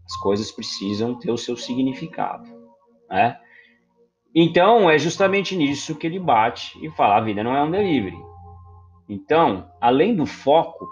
as 0.05 0.17
coisas 0.17 0.51
precisam 0.51 1.17
ter 1.17 1.31
o 1.31 1.37
seu 1.37 1.55
significado, 1.55 2.47
né? 3.09 3.39
Então, 4.33 4.89
é 4.89 4.97
justamente 4.97 5.55
nisso 5.55 5.95
que 5.95 6.07
ele 6.07 6.19
bate 6.19 6.77
e 6.83 6.89
fala: 6.91 7.17
a 7.17 7.21
vida 7.21 7.43
não 7.43 7.55
é 7.55 7.63
um 7.63 7.71
delivery. 7.71 8.17
Então, 9.07 9.69
além 9.81 10.15
do 10.15 10.25
foco, 10.25 10.87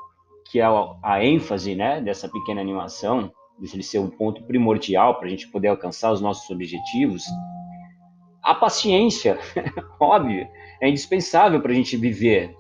que 0.50 0.60
é 0.60 0.65
a, 1.03 1.24
ênfase 1.24 1.75
né, 1.75 2.01
dessa 2.01 2.27
pequena 2.27 2.62
animação, 2.62 3.32
de 3.60 3.84
ser 3.84 4.00
um 4.00 4.10
ponto 4.10 4.44
primordial 4.44 5.15
para 5.15 5.27
a 5.27 5.29
gente 5.29 5.48
poder 5.50 5.68
alcançar 5.68 6.12
os 6.12 6.22
nossos 6.22 6.50
objetivos, 6.50 7.24
a 8.41 8.56
paciência, 8.56 9.38
óbvio, 10.00 10.48
é 10.82 10.89
indispensável 10.89 11.62
para 11.62 11.72
a 11.72 11.75
gente 11.75 11.98
viver, 11.98 12.56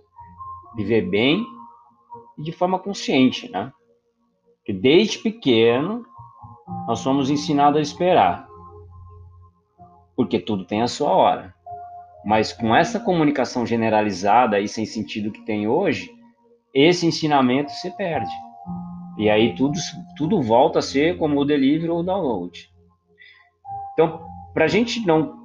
viver 0.75 1.09
bem 1.09 1.43
e 2.37 2.43
de 2.43 2.51
forma 2.51 2.77
consciente, 2.77 3.49
né? 3.49 3.71
Porque 4.57 4.73
desde 4.73 5.19
pequeno 5.19 6.05
nós 6.85 6.99
somos 6.99 7.29
ensinados 7.29 7.79
a 7.79 7.81
esperar 7.81 8.49
porque 10.19 10.37
tudo 10.37 10.65
tem 10.65 10.81
a 10.81 10.87
sua 10.89 11.11
hora. 11.11 11.55
Mas 12.25 12.51
com 12.51 12.75
essa 12.75 12.99
comunicação 12.99 13.65
generalizada 13.65 14.59
e 14.59 14.67
sem 14.67 14.85
sentido 14.85 15.31
que 15.31 15.45
tem 15.45 15.65
hoje, 15.65 16.11
esse 16.73 17.05
ensinamento 17.05 17.71
se 17.71 17.89
perde. 17.97 18.31
E 19.17 19.29
aí 19.29 19.55
tudo, 19.55 19.77
tudo 20.15 20.41
volta 20.41 20.79
a 20.79 20.81
ser 20.81 21.17
como 21.17 21.39
o 21.39 21.45
delivery 21.45 21.89
ou 21.89 21.99
o 21.99 22.03
download. 22.03 22.69
Então, 23.93 24.25
para 24.53 24.65
a 24.65 24.67
gente 24.67 25.05
não, 25.05 25.37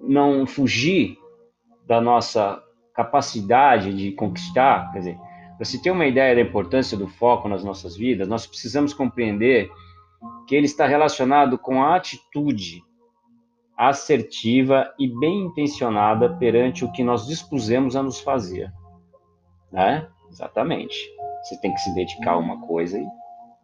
não 0.00 0.46
fugir 0.46 1.16
da 1.86 2.00
nossa 2.00 2.62
capacidade 2.94 3.92
de 3.96 4.12
conquistar, 4.12 4.92
quer 4.92 4.98
dizer, 4.98 5.18
para 5.56 5.64
se 5.64 5.82
ter 5.82 5.90
uma 5.90 6.06
ideia 6.06 6.34
da 6.34 6.40
importância 6.40 6.96
do 6.96 7.06
foco 7.06 7.48
nas 7.48 7.64
nossas 7.64 7.96
vidas, 7.96 8.28
nós 8.28 8.46
precisamos 8.46 8.94
compreender 8.94 9.70
que 10.46 10.54
ele 10.54 10.66
está 10.66 10.86
relacionado 10.86 11.58
com 11.58 11.82
a 11.82 11.96
atitude 11.96 12.82
assertiva 13.76 14.92
e 14.98 15.08
bem 15.08 15.46
intencionada 15.46 16.36
perante 16.36 16.84
o 16.84 16.92
que 16.92 17.02
nós 17.02 17.26
dispusemos 17.26 17.96
a 17.96 18.02
nos 18.02 18.20
fazer. 18.20 18.70
Né? 19.72 20.06
Exatamente. 20.30 20.96
Você 21.42 21.60
tem 21.60 21.72
que 21.72 21.80
se 21.80 21.94
dedicar 21.94 22.32
a 22.32 22.38
uma 22.38 22.60
coisa 22.66 22.98
e 22.98 23.06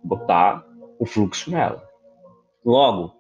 botar 0.03 0.65
o 0.99 1.07
fluxo 1.07 1.51
nela. 1.51 1.87
Logo, 2.65 3.15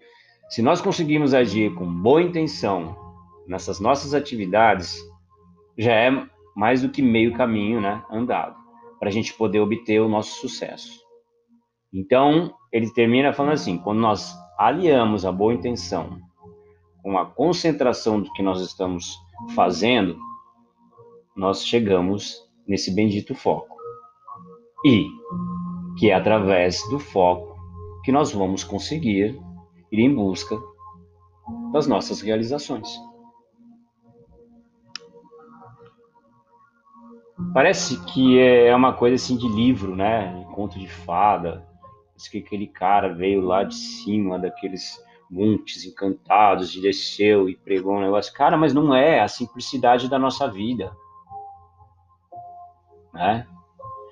se 0.48 0.62
nós 0.62 0.80
conseguirmos 0.80 1.34
agir 1.34 1.74
com 1.74 1.86
boa 1.86 2.22
intenção 2.22 2.96
nessas 3.46 3.80
nossas 3.80 4.14
atividades, 4.14 4.98
já 5.76 5.92
é 5.92 6.10
mais 6.54 6.82
do 6.82 6.88
que 6.88 7.02
meio 7.02 7.34
caminho 7.34 7.80
né, 7.80 8.02
andado 8.10 8.56
para 8.98 9.08
a 9.08 9.12
gente 9.12 9.34
poder 9.34 9.60
obter 9.60 10.00
o 10.00 10.08
nosso 10.08 10.40
sucesso. 10.40 11.04
Então, 11.92 12.54
ele 12.72 12.90
termina 12.92 13.32
falando 13.32 13.52
assim: 13.52 13.78
quando 13.78 14.00
nós 14.00 14.34
aliamos 14.58 15.24
a 15.24 15.32
boa 15.32 15.52
intenção 15.52 16.18
com 17.02 17.18
a 17.18 17.26
concentração 17.26 18.20
do 18.20 18.32
que 18.32 18.42
nós 18.42 18.60
estamos 18.60 19.16
fazendo, 19.54 20.18
nós 21.36 21.64
chegamos 21.64 22.45
nesse 22.66 22.94
bendito 22.94 23.35
foco. 23.35 23.76
E 24.85 25.06
que 25.96 26.11
é 26.11 26.14
através 26.14 26.80
do 26.90 26.99
foco 26.99 27.56
que 28.04 28.12
nós 28.12 28.32
vamos 28.32 28.62
conseguir 28.62 29.40
ir 29.90 30.00
em 30.00 30.14
busca 30.14 30.56
das 31.73 31.87
nossas 31.87 32.20
realizações. 32.20 32.88
Parece 37.52 38.02
que 38.04 38.38
é 38.38 38.75
uma 38.75 38.92
coisa 38.92 39.16
assim 39.16 39.37
de 39.37 39.49
livro, 39.49 39.96
né? 39.96 40.46
Conto 40.54 40.78
de 40.78 40.88
fada. 40.88 41.66
Diz 42.14 42.28
que 42.28 42.38
aquele 42.38 42.66
cara 42.66 43.12
veio 43.12 43.40
lá 43.40 43.64
de 43.64 43.75
cima 43.75 44.38
daqueles 44.38 45.02
montes 45.30 45.85
encantados 45.85 46.75
e 46.75 46.80
desceu 46.80 47.49
e 47.49 47.56
pregou 47.56 47.96
um 47.96 48.00
negócio. 48.00 48.32
Cara, 48.32 48.56
mas 48.56 48.73
não 48.73 48.94
é 48.94 49.20
a 49.20 49.28
simplicidade 49.28 50.08
da 50.08 50.18
nossa 50.18 50.49
vida. 50.49 50.96
Né? 53.16 53.46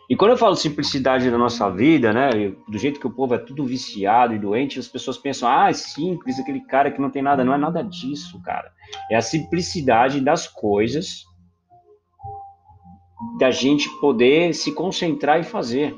E 0.08 0.16
quando 0.16 0.32
eu 0.32 0.37
falo 0.37 0.56
simplicidade 0.56 1.30
da 1.30 1.38
nossa 1.38 1.70
vida, 1.70 2.12
né, 2.12 2.30
do 2.68 2.78
jeito 2.78 3.00
que 3.00 3.06
o 3.06 3.14
povo 3.14 3.34
é 3.34 3.38
tudo 3.38 3.64
viciado 3.64 4.34
e 4.34 4.38
doente, 4.38 4.78
as 4.78 4.88
pessoas 4.88 5.16
pensam, 5.16 5.49
ah, 5.49 5.70
é 5.70 5.73
simples, 5.73 6.38
aquele 6.38 6.61
cara 6.61 6.90
que 6.90 7.00
não 7.00 7.11
tem 7.11 7.23
nada. 7.23 7.44
Não 7.44 7.54
é 7.54 7.58
nada 7.58 7.82
disso, 7.82 8.40
cara. 8.42 8.70
É 9.11 9.16
a 9.16 9.23
simplicidade 9.23 10.20
das 10.20 10.46
coisas 10.46 11.25
da 13.38 13.50
gente 13.50 13.88
poder 14.00 14.54
se 14.54 14.73
concentrar 14.73 15.40
e 15.40 15.44
fazer. 15.44 15.96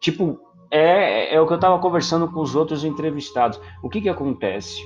Tipo, 0.00 0.38
é, 0.70 1.34
é 1.34 1.40
o 1.40 1.46
que 1.46 1.52
eu 1.52 1.56
estava 1.56 1.78
conversando 1.78 2.30
com 2.30 2.40
os 2.40 2.54
outros 2.54 2.84
entrevistados. 2.84 3.60
O 3.82 3.88
que, 3.88 4.00
que 4.00 4.08
acontece? 4.08 4.80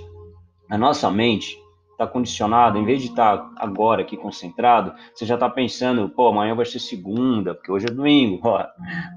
A 0.70 0.78
nossa 0.78 1.10
mente 1.10 1.61
está 2.02 2.06
condicionada, 2.06 2.78
em 2.78 2.84
vez 2.84 3.00
de 3.00 3.08
estar 3.08 3.38
tá 3.38 3.50
agora 3.56 4.02
aqui 4.02 4.16
concentrado, 4.16 4.94
você 5.14 5.24
já 5.24 5.34
está 5.34 5.48
pensando, 5.48 6.08
pô, 6.08 6.28
amanhã 6.28 6.54
vai 6.54 6.66
ser 6.66 6.78
segunda, 6.78 7.54
porque 7.54 7.70
hoje 7.70 7.86
é 7.86 7.92
domingo. 7.92 8.40
Ó, 8.42 8.64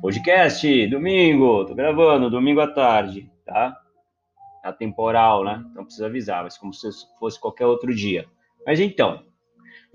podcast, 0.01 0.88
domingo, 0.88 1.65
tô 1.65 1.74
gravando, 1.74 2.30
domingo 2.30 2.62
à 2.62 2.68
tarde, 2.68 3.30
tá? 3.46 3.75
É 4.63 4.72
temporal, 4.72 5.44
né? 5.44 5.63
Então 5.72 5.84
precisa 5.84 6.08
avisar, 6.08 6.44
mas 6.44 6.58
como 6.58 6.74
se 6.74 6.88
fosse 7.20 7.39
qualquer 7.39 7.65
outro 7.65 7.94
dia. 7.94 8.25
Mas 8.65 8.80
então, 8.80 9.24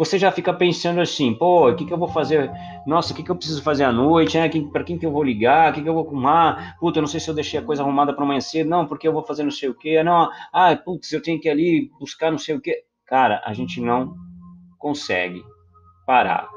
você 0.01 0.19
já 0.19 0.33
fica 0.33 0.51
pensando 0.55 0.99
assim, 0.99 1.35
pô, 1.35 1.69
o 1.69 1.77
que, 1.77 1.85
que 1.85 1.93
eu 1.93 1.99
vou 1.99 2.09
fazer? 2.09 2.51
Nossa, 2.87 3.13
o 3.13 3.17
que, 3.17 3.23
que 3.23 3.31
eu 3.31 3.37
preciso 3.37 3.63
fazer 3.63 3.85
à 3.85 3.93
noite? 3.93 4.39
Né? 4.39 4.49
Para 4.73 4.83
quem 4.83 4.97
que 4.97 5.05
eu 5.05 5.13
vou 5.13 5.23
ligar? 5.23 5.71
O 5.71 5.75
que, 5.75 5.83
que 5.83 5.89
eu 5.91 5.93
vou 5.93 6.07
arrumar? 6.07 6.79
Puta, 6.81 6.99
eu 6.99 7.03
não 7.03 7.07
sei 7.07 7.21
se 7.21 7.29
eu 7.29 7.35
deixei 7.35 7.61
a 7.61 7.63
coisa 7.63 7.83
arrumada 7.83 8.15
para 8.15 8.25
amanhã 8.25 8.41
cedo. 8.41 8.71
Não, 8.71 8.87
porque 8.87 9.07
eu 9.07 9.13
vou 9.13 9.23
fazer 9.23 9.43
não 9.43 9.51
sei 9.51 9.69
o 9.69 9.75
quê. 9.75 10.03
Não, 10.03 10.31
ah, 10.55 10.75
putz, 10.75 11.13
eu 11.13 11.21
tenho 11.21 11.39
que 11.39 11.49
ir 11.49 11.51
ali 11.51 11.91
buscar 12.01 12.31
não 12.31 12.39
sei 12.39 12.57
o 12.57 12.61
quê. 12.63 12.83
Cara, 13.05 13.43
a 13.45 13.53
gente 13.53 13.79
não 13.79 14.15
consegue 14.79 15.45
parar 16.07 16.49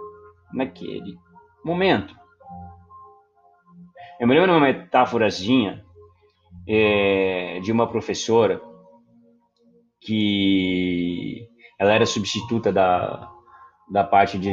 naquele 0.54 1.18
momento. 1.66 2.16
Eu 4.22 4.26
me 4.26 4.36
lembro 4.36 4.52
de 4.52 4.58
uma 4.58 4.66
metáforazinha 4.68 5.84
é, 6.66 7.60
de 7.62 7.74
uma 7.74 7.90
professora 7.90 8.62
que 10.00 11.46
ela 11.78 11.92
era 11.92 12.06
substituta 12.06 12.72
da, 12.72 13.33
da 13.94 14.04
parte 14.04 14.40
de, 14.40 14.50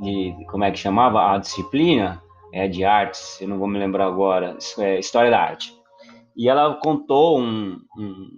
de 0.00 0.44
como 0.50 0.64
é 0.64 0.72
que 0.72 0.78
chamava 0.78 1.32
a 1.32 1.38
disciplina 1.38 2.20
é 2.52 2.66
de 2.66 2.84
artes, 2.84 3.40
eu 3.40 3.48
não 3.48 3.56
vou 3.56 3.68
me 3.68 3.78
lembrar 3.78 4.06
agora, 4.06 4.58
é 4.78 4.98
história 4.98 5.30
da 5.30 5.40
arte. 5.40 5.72
E 6.36 6.48
ela 6.48 6.74
contou 6.74 7.38
um, 7.38 7.80
um, 7.96 8.28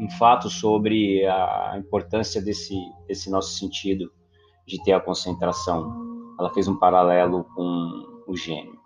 um 0.00 0.10
fato 0.18 0.48
sobre 0.48 1.26
a 1.26 1.74
importância 1.76 2.40
desse, 2.40 2.74
desse 3.06 3.30
nosso 3.30 3.54
sentido 3.58 4.10
de 4.66 4.82
ter 4.82 4.92
a 4.92 5.00
concentração. 5.00 6.34
Ela 6.38 6.48
fez 6.54 6.66
um 6.66 6.78
paralelo 6.78 7.44
com 7.54 8.22
o 8.26 8.34
gênio. 8.34 8.79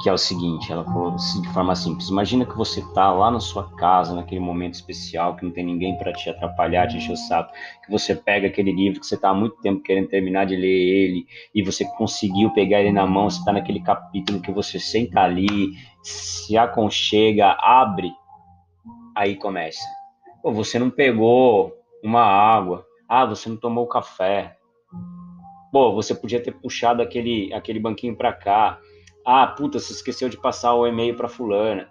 Que 0.00 0.08
é 0.08 0.12
o 0.12 0.18
seguinte, 0.18 0.70
ela 0.70 0.84
falou 0.84 1.14
assim, 1.14 1.42
de 1.42 1.48
forma 1.48 1.74
simples, 1.74 2.08
imagina 2.08 2.46
que 2.46 2.56
você 2.56 2.80
tá 2.94 3.12
lá 3.12 3.32
na 3.32 3.40
sua 3.40 3.68
casa, 3.74 4.14
naquele 4.14 4.40
momento 4.40 4.74
especial, 4.74 5.34
que 5.34 5.44
não 5.44 5.50
tem 5.50 5.64
ninguém 5.64 5.98
para 5.98 6.12
te 6.12 6.30
atrapalhar, 6.30 6.86
te 6.86 6.98
encher 6.98 7.12
o 7.12 7.16
saco, 7.16 7.52
que 7.84 7.90
você 7.90 8.14
pega 8.14 8.46
aquele 8.46 8.70
livro 8.70 9.00
que 9.00 9.06
você 9.06 9.16
tá 9.16 9.30
há 9.30 9.34
muito 9.34 9.56
tempo 9.56 9.82
querendo 9.82 10.08
terminar 10.08 10.46
de 10.46 10.54
ler 10.54 10.68
ele, 10.68 11.26
e 11.52 11.62
você 11.62 11.84
conseguiu 11.96 12.50
pegar 12.50 12.80
ele 12.80 12.92
na 12.92 13.06
mão, 13.06 13.28
você 13.28 13.44
tá 13.44 13.52
naquele 13.52 13.80
capítulo 13.80 14.40
que 14.40 14.52
você 14.52 14.78
senta 14.78 15.20
ali, 15.20 15.72
se 16.02 16.56
aconchega, 16.56 17.56
abre, 17.60 18.12
aí 19.16 19.34
começa. 19.34 19.84
Pô, 20.40 20.52
você 20.52 20.78
não 20.78 20.90
pegou 20.90 21.72
uma 22.04 22.22
água, 22.22 22.86
ah, 23.08 23.26
você 23.26 23.48
não 23.48 23.56
tomou 23.56 23.88
café, 23.88 24.56
pô, 25.72 25.92
você 25.92 26.14
podia 26.14 26.40
ter 26.40 26.52
puxado 26.52 27.02
aquele, 27.02 27.52
aquele 27.52 27.80
banquinho 27.80 28.16
para 28.16 28.32
cá, 28.32 28.78
ah, 29.24 29.46
puta, 29.46 29.78
você 29.78 29.92
esqueceu 29.92 30.28
de 30.28 30.36
passar 30.36 30.74
o 30.74 30.86
e-mail 30.86 31.16
para 31.16 31.28
fulana. 31.28 31.88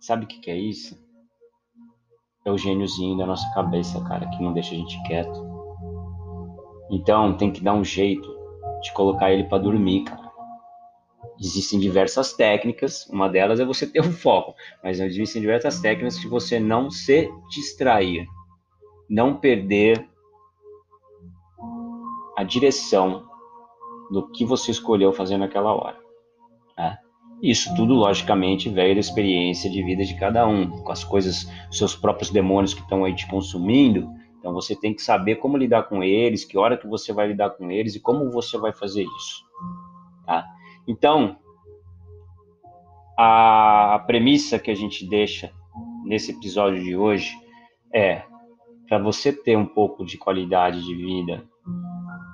Sabe 0.00 0.24
o 0.24 0.28
que, 0.28 0.38
que 0.38 0.50
é 0.50 0.56
isso? 0.56 1.02
É 2.44 2.50
o 2.50 2.58
gêniozinho 2.58 3.16
da 3.16 3.24
nossa 3.24 3.50
cabeça, 3.54 4.02
cara, 4.04 4.28
que 4.28 4.42
não 4.42 4.52
deixa 4.52 4.74
a 4.74 4.78
gente 4.78 5.02
quieto. 5.04 5.54
Então, 6.90 7.36
tem 7.36 7.50
que 7.50 7.62
dar 7.62 7.72
um 7.72 7.82
jeito 7.82 8.28
de 8.82 8.92
colocar 8.92 9.32
ele 9.32 9.44
para 9.44 9.58
dormir, 9.58 10.04
cara. 10.04 10.30
Existem 11.40 11.80
diversas 11.80 12.34
técnicas, 12.34 13.06
uma 13.08 13.28
delas 13.28 13.58
é 13.58 13.64
você 13.64 13.86
ter 13.86 14.00
o 14.00 14.08
um 14.08 14.12
foco, 14.12 14.54
mas 14.82 15.00
existem 15.00 15.40
diversas 15.40 15.80
técnicas 15.80 16.18
de 16.18 16.28
você 16.28 16.60
não 16.60 16.90
se 16.90 17.30
distrair, 17.50 18.26
não 19.08 19.36
perder 19.38 20.06
a 22.36 22.44
direção 22.44 23.26
do 24.10 24.28
que 24.30 24.44
você 24.44 24.70
escolheu 24.70 25.12
fazer 25.12 25.36
naquela 25.36 25.72
hora. 25.72 25.98
Né? 26.76 26.98
Isso 27.42 27.74
tudo, 27.74 27.94
logicamente, 27.94 28.68
veio 28.68 28.94
da 28.94 29.00
experiência 29.00 29.70
de 29.70 29.82
vida 29.82 30.04
de 30.04 30.18
cada 30.18 30.46
um, 30.46 30.70
com 30.70 30.92
as 30.92 31.04
coisas, 31.04 31.50
seus 31.70 31.94
próprios 31.94 32.30
demônios 32.30 32.74
que 32.74 32.80
estão 32.80 33.04
aí 33.04 33.14
te 33.14 33.26
consumindo. 33.28 34.10
Então 34.38 34.52
você 34.52 34.74
tem 34.76 34.94
que 34.94 35.02
saber 35.02 35.36
como 35.36 35.56
lidar 35.56 35.84
com 35.84 36.02
eles, 36.02 36.44
que 36.44 36.56
hora 36.56 36.76
que 36.76 36.86
você 36.86 37.12
vai 37.12 37.28
lidar 37.28 37.50
com 37.50 37.70
eles 37.70 37.94
e 37.94 38.00
como 38.00 38.30
você 38.30 38.58
vai 38.58 38.72
fazer 38.72 39.04
isso. 39.04 39.44
Tá? 40.26 40.46
Então, 40.86 41.36
a 43.16 44.02
premissa 44.06 44.58
que 44.58 44.70
a 44.70 44.74
gente 44.74 45.06
deixa 45.06 45.52
nesse 46.04 46.32
episódio 46.32 46.82
de 46.82 46.96
hoje 46.96 47.34
é 47.92 48.22
para 48.88 48.98
você 48.98 49.32
ter 49.32 49.56
um 49.56 49.66
pouco 49.66 50.04
de 50.04 50.18
qualidade 50.18 50.84
de 50.84 50.94
vida 50.94 51.48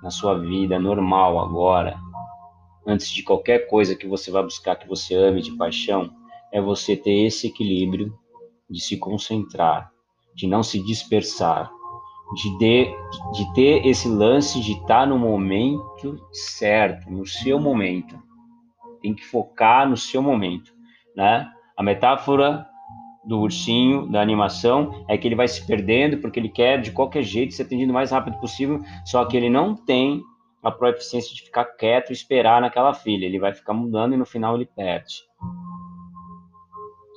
na 0.02 0.10
sua 0.10 0.38
vida 0.38 0.78
normal 0.78 1.38
agora, 1.38 1.98
antes 2.86 3.10
de 3.10 3.22
qualquer 3.22 3.68
coisa 3.68 3.94
que 3.94 4.06
você 4.06 4.30
vai 4.30 4.42
buscar 4.42 4.76
que 4.76 4.88
você 4.88 5.14
ame 5.14 5.42
de 5.42 5.56
paixão, 5.56 6.10
é 6.52 6.60
você 6.60 6.96
ter 6.96 7.26
esse 7.26 7.48
equilíbrio 7.48 8.12
de 8.68 8.80
se 8.80 8.96
concentrar, 8.96 9.90
de 10.34 10.46
não 10.46 10.62
se 10.62 10.82
dispersar, 10.82 11.70
de, 12.34 12.58
de, 12.58 12.94
de 13.32 13.54
ter 13.54 13.86
esse 13.86 14.08
lance 14.08 14.60
de 14.60 14.72
estar 14.72 15.06
no 15.06 15.18
momento 15.18 16.18
certo, 16.32 17.10
no 17.10 17.26
seu 17.26 17.60
momento. 17.60 18.16
Tem 19.02 19.14
que 19.14 19.24
focar 19.24 19.88
no 19.88 19.96
seu 19.96 20.22
momento, 20.22 20.72
né? 21.16 21.50
A 21.76 21.82
metáfora 21.82 22.66
do 23.24 23.40
ursinho, 23.40 24.06
da 24.06 24.20
animação, 24.20 25.04
é 25.08 25.16
que 25.16 25.28
ele 25.28 25.34
vai 25.34 25.46
se 25.46 25.66
perdendo 25.66 26.18
porque 26.18 26.40
ele 26.40 26.48
quer 26.48 26.80
de 26.80 26.90
qualquer 26.90 27.22
jeito 27.22 27.54
ser 27.54 27.62
atendido 27.62 27.90
o 27.90 27.94
mais 27.94 28.10
rápido 28.10 28.38
possível, 28.38 28.80
só 29.04 29.24
que 29.24 29.36
ele 29.36 29.50
não 29.50 29.74
tem 29.74 30.22
a 30.62 30.70
proeficiência 30.70 31.34
de 31.34 31.42
ficar 31.42 31.64
quieto 31.64 32.10
e 32.10 32.12
esperar 32.12 32.60
naquela 32.60 32.92
filha. 32.92 33.26
Ele 33.26 33.38
vai 33.38 33.52
ficar 33.52 33.72
mudando 33.72 34.14
e 34.14 34.16
no 34.16 34.26
final 34.26 34.56
ele 34.56 34.66
perde. 34.66 35.14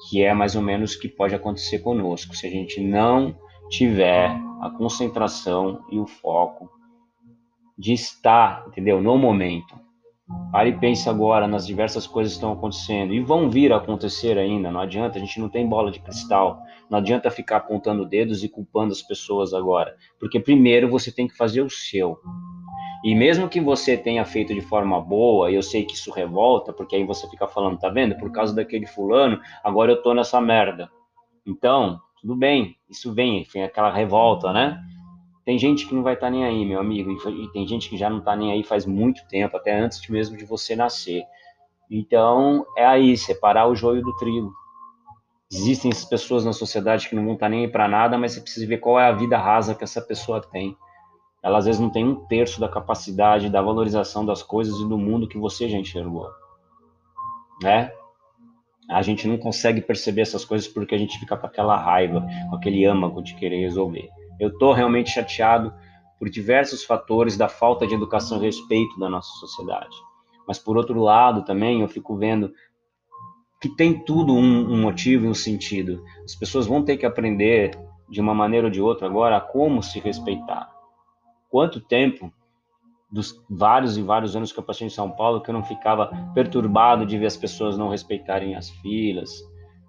Que 0.10 0.24
é 0.24 0.34
mais 0.34 0.56
ou 0.56 0.62
menos 0.62 0.94
o 0.94 1.00
que 1.00 1.08
pode 1.08 1.34
acontecer 1.36 1.80
conosco 1.80 2.36
se 2.36 2.48
a 2.48 2.50
gente 2.50 2.82
não 2.82 3.36
tiver 3.70 4.30
a 4.62 4.70
concentração 4.70 5.84
e 5.89 6.00
o 6.00 6.06
foco 6.06 6.70
de 7.78 7.94
estar, 7.94 8.66
entendeu, 8.68 9.02
no 9.02 9.18
momento. 9.18 9.83
Pare 10.52 10.69
e 10.69 10.80
pense 10.80 11.10
agora 11.10 11.48
nas 11.48 11.65
diversas 11.65 12.06
coisas 12.06 12.34
que 12.34 12.38
estão 12.38 12.52
acontecendo 12.52 13.12
e 13.12 13.19
vão 13.19 13.50
vir 13.50 13.74
a 13.74 13.78
acontecer 13.78 14.38
ainda. 14.38 14.69
Não 14.69 14.82
adianta, 14.82 15.17
a 15.17 15.19
gente 15.19 15.39
não 15.39 15.50
tem 15.50 15.67
bola 15.67 15.89
de 15.89 16.00
cristal. 16.00 16.62
Não 16.89 17.00
adianta 17.00 17.32
ficar 17.32 17.58
apontando 17.58 18.06
dedos 18.06 18.43
e 18.43 18.50
culpando 18.50 18.91
as 18.91 19.02
pessoas 19.02 19.54
agora, 19.54 19.96
porque 20.19 20.39
primeiro 20.39 20.88
você 20.88 21.12
tem 21.12 21.28
que 21.28 21.36
fazer 21.36 21.62
o 21.62 21.69
seu. 21.69 22.19
E 23.04 23.15
mesmo 23.15 23.50
que 23.50 23.60
você 23.60 23.98
tenha 23.98 24.24
feito 24.24 24.54
de 24.54 24.62
forma 24.62 25.02
boa, 25.02 25.52
eu 25.52 25.62
sei 25.62 25.86
que 25.86 25.93
isso 25.93 26.12
revolta, 26.12 26.72
porque 26.72 26.96
aí 26.96 27.04
você 27.04 27.28
fica 27.30 27.48
falando, 27.48 27.80
tá 27.80 27.89
vendo? 27.89 28.15
Por 28.15 28.32
causa 28.32 28.56
daquele 28.56 28.86
fulano, 28.86 29.41
agora 29.63 29.91
eu 29.91 30.02
tô 30.02 30.13
nessa 30.13 30.39
merda. 30.39 30.89
Então, 31.46 32.00
tudo 32.22 32.36
bem, 32.36 32.78
isso 32.89 33.13
vem, 33.13 33.41
enfim, 33.41 33.62
aquela 33.62 33.91
revolta, 33.91 34.54
né? 34.54 34.80
Tem 35.45 35.58
gente 35.58 35.88
que 35.88 35.93
não 35.93 36.03
vai 36.03 36.13
estar 36.13 36.27
tá 36.27 36.32
nem 36.32 36.45
aí, 36.45 36.65
meu 36.65 36.79
amigo, 36.79 37.12
e 37.12 37.51
tem 37.51 37.67
gente 37.67 37.89
que 37.89 37.97
já 37.97 38.10
não 38.10 38.19
está 38.19 38.36
nem 38.36 38.51
aí 38.51 38.63
faz 38.63 38.86
muito 38.86 39.27
tempo, 39.27 39.58
até 39.58 39.77
antes 39.77 40.08
mesmo 40.08 40.38
de 40.38 40.45
você 40.45 40.75
nascer. 40.75 41.23
Então, 41.91 42.65
é 42.77 42.86
aí, 42.86 43.17
separar 43.17 43.67
o 43.67 43.75
joio 43.75 44.01
do 44.01 44.15
trigo. 44.15 44.53
Existem 45.51 45.91
essas 45.91 46.06
pessoas 46.06 46.45
na 46.45 46.53
sociedade 46.53 47.08
que 47.08 47.15
não 47.15 47.25
vão 47.25 47.34
estar 47.34 47.45
tá 47.45 47.49
nem 47.49 47.65
aí 47.65 47.67
para 47.67 47.88
nada, 47.88 48.17
mas 48.17 48.32
você 48.32 48.41
precisa 48.41 48.65
ver 48.65 48.77
qual 48.77 48.99
é 48.99 49.08
a 49.08 49.12
vida 49.12 49.38
rasa 49.38 49.75
que 49.75 49.84
essa 49.84 50.01
pessoa 50.01 50.41
tem. 50.41 50.75
Ela 51.43 51.58
às 51.58 51.65
vezes 51.65 51.79
não 51.79 51.89
tem 51.89 52.08
um 52.08 52.25
terço 52.25 52.60
da 52.60 52.69
capacidade, 52.69 53.49
da 53.49 53.62
valorização 53.62 54.25
das 54.25 54.41
coisas 54.41 54.79
e 54.79 54.88
do 54.88 54.97
mundo 54.97 55.27
que 55.27 55.38
você 55.38 55.67
já 55.67 55.77
enxergou. 55.77 56.32
Né? 57.62 57.91
A 58.89 59.01
gente 59.01 59.27
não 59.27 59.38
consegue 59.38 59.82
perceber 59.82 60.21
essas 60.21 60.45
coisas 60.45 60.67
porque 60.67 60.95
a 60.95 60.97
gente 60.97 61.19
fica 61.19 61.36
com 61.36 61.45
aquela 61.45 61.77
raiva, 61.77 62.25
com 62.49 62.56
aquele 62.56 62.86
âmago 62.86 63.21
de 63.21 63.36
querer 63.36 63.60
resolver. 63.60 64.10
Eu 64.39 64.50
estou 64.50 64.74
realmente 64.74 65.10
chateado 65.10 65.74
por 66.19 66.30
diversos 66.30 66.84
fatores 66.84 67.38
da 67.38 67.50
falta 67.50 67.86
de 67.86 67.93
educação 67.93 68.38
e 68.38 68.46
respeito 68.46 68.98
da 69.00 69.10
nossa 69.10 69.30
sociedade. 69.39 69.96
Mas, 70.48 70.60
por 70.60 70.78
outro 70.78 71.00
lado, 71.02 71.43
também 71.43 71.82
eu 71.82 71.88
fico 71.88 72.15
vendo 72.15 72.52
que 73.62 73.69
tem 73.69 74.04
tudo 74.04 74.34
um, 74.34 74.74
um 74.74 74.82
motivo 74.82 75.26
e 75.26 75.30
um 75.30 75.34
sentido. 75.34 76.04
As 76.24 76.36
pessoas 76.36 76.67
vão 76.67 76.84
ter 76.84 76.98
que 76.98 77.06
aprender, 77.06 77.72
de 78.10 78.19
uma 78.19 78.34
maneira 78.34 78.67
ou 78.67 78.72
de 78.72 78.82
outra, 78.82 79.08
agora, 79.08 79.38
a 79.38 79.41
como 79.41 79.82
se 79.82 80.00
respeitar. 80.00 80.69
Quanto 81.50 81.80
tempo 81.80 82.32
dos 83.12 83.41
vários 83.50 83.96
e 83.96 84.02
vários 84.02 84.36
anos 84.36 84.52
que 84.52 84.60
eu 84.60 84.63
passei 84.63 84.88
em 84.88 84.89
São 84.89 85.12
Paulo 85.12 85.39
que 85.39 85.50
eu 85.50 85.54
não 85.54 85.63
ficava 85.63 86.12
perturbado 86.34 87.06
de 87.06 87.17
ver 87.17 87.28
as 87.28 87.38
pessoas 87.38 87.78
não 87.78 87.89
respeitarem 87.89 88.56
as 88.56 88.69
filas, 88.69 89.30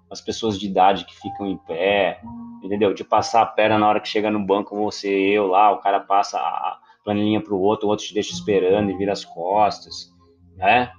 as 0.09 0.21
pessoas 0.21 0.59
de 0.59 0.67
idade 0.67 1.05
que 1.05 1.15
ficam 1.15 1.45
em 1.47 1.57
pé, 1.57 2.21
entendeu? 2.63 2.93
De 2.93 3.03
passar 3.03 3.41
a 3.41 3.45
perna 3.45 3.77
na 3.77 3.87
hora 3.87 3.99
que 3.99 4.07
chega 4.07 4.29
no 4.29 4.45
banco, 4.45 4.75
você, 4.75 5.09
eu 5.09 5.47
lá, 5.47 5.71
o 5.71 5.79
cara 5.79 5.99
passa 5.99 6.37
a 6.37 6.79
planilhinha 7.03 7.41
para 7.41 7.53
o 7.53 7.61
outro, 7.61 7.87
o 7.87 7.89
outro 7.89 8.05
te 8.05 8.13
deixa 8.13 8.31
esperando 8.31 8.89
e 8.91 8.97
vira 8.97 9.13
as 9.13 9.23
costas, 9.23 10.11
né? 10.55 10.91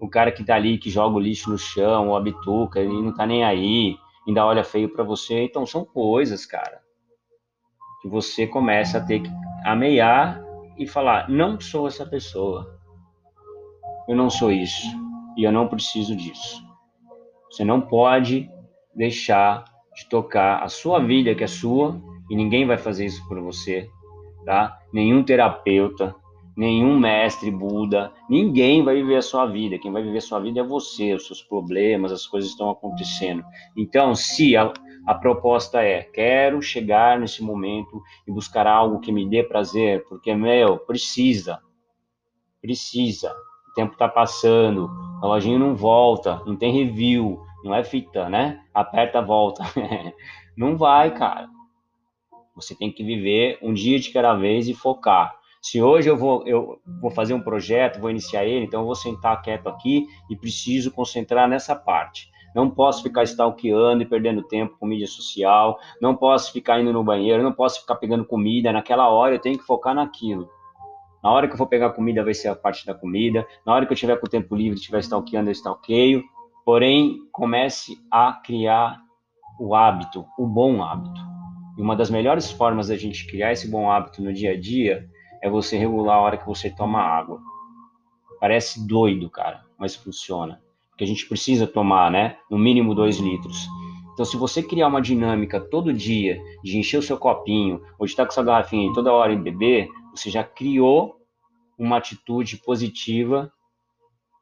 O 0.00 0.08
cara 0.08 0.30
que 0.30 0.44
tá 0.44 0.54
ali, 0.54 0.76
que 0.76 0.90
joga 0.90 1.16
o 1.16 1.20
lixo 1.20 1.50
no 1.50 1.58
chão, 1.58 2.08
ou 2.08 2.16
a 2.16 2.20
bituca, 2.20 2.80
ele 2.80 3.00
não 3.00 3.14
tá 3.14 3.24
nem 3.26 3.44
aí, 3.44 3.96
ainda 4.26 4.44
olha 4.44 4.64
feio 4.64 4.92
para 4.92 5.02
você. 5.02 5.44
Então, 5.44 5.64
são 5.64 5.84
coisas, 5.84 6.44
cara, 6.44 6.80
que 8.02 8.08
você 8.08 8.46
começa 8.46 8.98
a 8.98 9.00
ter 9.00 9.20
que 9.20 9.30
ameiar 9.64 10.42
e 10.76 10.86
falar: 10.86 11.30
não 11.30 11.58
sou 11.58 11.86
essa 11.86 12.04
pessoa, 12.04 12.78
eu 14.06 14.14
não 14.14 14.28
sou 14.28 14.52
isso, 14.52 14.86
e 15.36 15.44
eu 15.44 15.52
não 15.52 15.68
preciso 15.68 16.14
disso. 16.14 16.62
Você 17.50 17.64
não 17.64 17.80
pode 17.80 18.50
deixar 18.94 19.64
de 19.94 20.08
tocar 20.08 20.62
a 20.62 20.68
sua 20.68 20.98
vida, 20.98 21.34
que 21.34 21.44
é 21.44 21.46
sua, 21.46 22.00
e 22.30 22.36
ninguém 22.36 22.66
vai 22.66 22.76
fazer 22.76 23.06
isso 23.06 23.26
por 23.28 23.40
você, 23.40 23.88
tá? 24.44 24.78
Nenhum 24.92 25.22
terapeuta, 25.22 26.14
nenhum 26.56 26.98
mestre 26.98 27.50
Buda, 27.50 28.12
ninguém 28.28 28.84
vai 28.84 28.94
viver 28.96 29.16
a 29.16 29.22
sua 29.22 29.46
vida. 29.46 29.78
Quem 29.78 29.92
vai 29.92 30.02
viver 30.02 30.18
a 30.18 30.22
sua 30.22 30.40
vida 30.40 30.60
é 30.60 30.64
você, 30.64 31.14
os 31.14 31.26
seus 31.26 31.42
problemas, 31.42 32.12
as 32.12 32.26
coisas 32.26 32.50
estão 32.50 32.70
acontecendo. 32.70 33.44
Então, 33.76 34.14
se 34.14 34.56
a, 34.56 34.72
a 35.06 35.14
proposta 35.14 35.82
é, 35.82 36.02
quero 36.02 36.62
chegar 36.62 37.18
nesse 37.18 37.42
momento 37.42 38.00
e 38.26 38.32
buscar 38.32 38.66
algo 38.66 39.00
que 39.00 39.12
me 39.12 39.28
dê 39.28 39.42
prazer, 39.42 40.04
porque, 40.08 40.34
meu, 40.34 40.78
precisa, 40.78 41.60
precisa. 42.60 43.34
O 43.70 43.74
tempo 43.74 43.92
está 43.92 44.08
passando, 44.08 44.88
a 45.20 45.26
lojinha 45.26 45.58
não 45.58 45.74
volta, 45.74 46.40
não 46.46 46.56
tem 46.56 46.72
review, 46.72 47.40
não 47.64 47.74
é 47.74 47.82
fita, 47.82 48.28
né? 48.28 48.60
Aperta, 48.74 49.22
volta. 49.22 49.64
não 50.54 50.76
vai, 50.76 51.14
cara. 51.14 51.48
Você 52.54 52.74
tem 52.74 52.92
que 52.92 53.02
viver 53.02 53.58
um 53.62 53.72
dia 53.72 53.98
de 53.98 54.10
cada 54.10 54.34
vez 54.34 54.68
e 54.68 54.74
focar. 54.74 55.34
Se 55.62 55.80
hoje 55.80 56.10
eu 56.10 56.16
vou, 56.16 56.46
eu 56.46 56.78
vou 57.00 57.10
fazer 57.10 57.32
um 57.32 57.40
projeto, 57.40 57.98
vou 57.98 58.10
iniciar 58.10 58.44
ele, 58.44 58.66
então 58.66 58.80
eu 58.80 58.86
vou 58.86 58.94
sentar 58.94 59.40
quieto 59.40 59.66
aqui 59.66 60.06
e 60.28 60.36
preciso 60.36 60.92
concentrar 60.92 61.48
nessa 61.48 61.74
parte. 61.74 62.30
Não 62.54 62.70
posso 62.70 63.02
ficar 63.02 63.22
stalkeando 63.24 64.02
e 64.02 64.06
perdendo 64.06 64.42
tempo 64.42 64.76
com 64.78 64.86
mídia 64.86 65.06
social, 65.06 65.78
não 66.00 66.14
posso 66.14 66.52
ficar 66.52 66.80
indo 66.80 66.92
no 66.92 67.02
banheiro, 67.02 67.42
não 67.42 67.52
posso 67.52 67.80
ficar 67.80 67.96
pegando 67.96 68.26
comida. 68.26 68.72
Naquela 68.72 69.08
hora 69.08 69.34
eu 69.34 69.40
tenho 69.40 69.58
que 69.58 69.64
focar 69.64 69.94
naquilo. 69.94 70.48
Na 71.22 71.32
hora 71.32 71.48
que 71.48 71.54
eu 71.54 71.58
for 71.58 71.66
pegar 71.66 71.90
comida, 71.90 72.22
vai 72.22 72.34
ser 72.34 72.48
a 72.48 72.54
parte 72.54 72.84
da 72.84 72.94
comida. 72.94 73.46
Na 73.64 73.72
hora 73.72 73.86
que 73.86 73.92
eu 73.92 73.96
tiver 73.96 74.20
com 74.20 74.26
o 74.26 74.30
tempo 74.30 74.54
livre, 74.54 74.78
estiver 74.78 75.00
stalkeando, 75.00 75.48
eu 75.48 75.52
stalkeio. 75.52 76.22
Porém, 76.64 77.18
comece 77.30 77.98
a 78.10 78.32
criar 78.32 79.00
o 79.60 79.74
hábito, 79.74 80.24
o 80.38 80.46
bom 80.46 80.82
hábito. 80.82 81.20
E 81.76 81.82
uma 81.82 81.94
das 81.94 82.10
melhores 82.10 82.50
formas 82.50 82.88
da 82.88 82.96
gente 82.96 83.26
criar 83.26 83.52
esse 83.52 83.70
bom 83.70 83.90
hábito 83.90 84.22
no 84.22 84.32
dia 84.32 84.52
a 84.52 84.60
dia 84.60 85.08
é 85.42 85.50
você 85.50 85.76
regular 85.76 86.16
a 86.16 86.20
hora 86.20 86.36
que 86.38 86.46
você 86.46 86.70
toma 86.70 87.00
água. 87.00 87.40
Parece 88.40 88.86
doido, 88.86 89.28
cara, 89.28 89.62
mas 89.78 89.94
funciona. 89.94 90.60
Porque 90.90 91.04
a 91.04 91.06
gente 91.06 91.26
precisa 91.28 91.66
tomar, 91.66 92.10
né? 92.10 92.36
No 92.50 92.58
mínimo 92.58 92.94
dois 92.94 93.18
litros. 93.18 93.66
Então, 94.14 94.24
se 94.24 94.36
você 94.36 94.62
criar 94.62 94.86
uma 94.86 95.02
dinâmica 95.02 95.60
todo 95.60 95.92
dia 95.92 96.40
de 96.62 96.78
encher 96.78 96.98
o 96.98 97.02
seu 97.02 97.18
copinho, 97.18 97.82
ou 97.98 98.06
de 98.06 98.12
estar 98.12 98.24
com 98.24 98.30
sua 98.30 98.44
garrafinha 98.44 98.92
toda 98.94 99.12
hora 99.12 99.32
em 99.32 99.42
beber, 99.42 99.88
você 100.14 100.30
já 100.30 100.44
criou 100.44 101.16
uma 101.76 101.96
atitude 101.98 102.56
positiva 102.58 103.52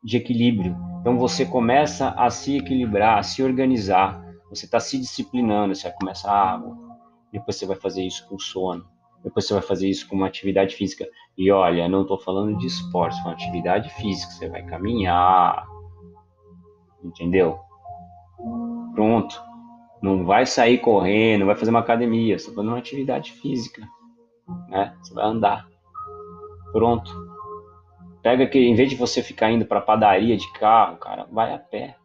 de 0.02 0.16
equilíbrio. 0.16 0.76
Então, 1.00 1.18
você 1.18 1.44
começa 1.44 2.10
a 2.10 2.30
se 2.30 2.56
equilibrar, 2.56 3.18
a 3.18 3.22
se 3.22 3.42
organizar. 3.42 4.22
Você 4.50 4.66
está 4.66 4.78
se 4.78 4.98
disciplinando, 4.98 5.74
você 5.74 5.88
vai 5.88 5.98
começar 5.98 6.30
a 6.30 6.52
água. 6.52 6.76
Depois 7.32 7.56
você 7.56 7.66
vai 7.66 7.76
fazer 7.76 8.02
isso 8.02 8.26
com 8.28 8.38
sono. 8.38 8.84
Depois 9.24 9.46
você 9.46 9.54
vai 9.54 9.62
fazer 9.62 9.88
isso 9.88 10.08
com 10.08 10.16
uma 10.16 10.26
atividade 10.26 10.74
física. 10.74 11.06
E 11.38 11.50
olha, 11.50 11.88
não 11.88 12.02
estou 12.02 12.18
falando 12.18 12.58
de 12.58 12.66
esporte, 12.66 13.16
é 13.26 13.30
atividade 13.30 13.88
física. 13.94 14.32
Você 14.32 14.48
vai 14.48 14.62
caminhar. 14.64 15.66
Entendeu? 17.02 17.58
Pronto. 18.94 19.40
Não 20.02 20.24
vai 20.24 20.44
sair 20.44 20.78
correndo, 20.78 21.46
vai 21.46 21.54
fazer 21.54 21.70
uma 21.70 21.80
academia. 21.80 22.38
Você 22.38 22.44
está 22.44 22.56
fazendo 22.56 22.72
uma 22.72 22.78
atividade 22.78 23.32
física. 23.32 23.86
Né? 24.68 24.94
Você 25.00 25.14
vai 25.14 25.24
andar. 25.24 25.66
Pronto. 26.72 27.31
Pega 28.22 28.46
que, 28.46 28.58
em 28.58 28.74
vez 28.74 28.88
de 28.88 28.96
você 28.96 29.22
ficar 29.22 29.50
indo 29.50 29.66
para 29.66 29.80
padaria 29.80 30.36
de 30.36 30.50
carro, 30.52 30.96
cara, 30.96 31.26
vai 31.30 31.52
a 31.52 31.58
pé. 31.58 31.96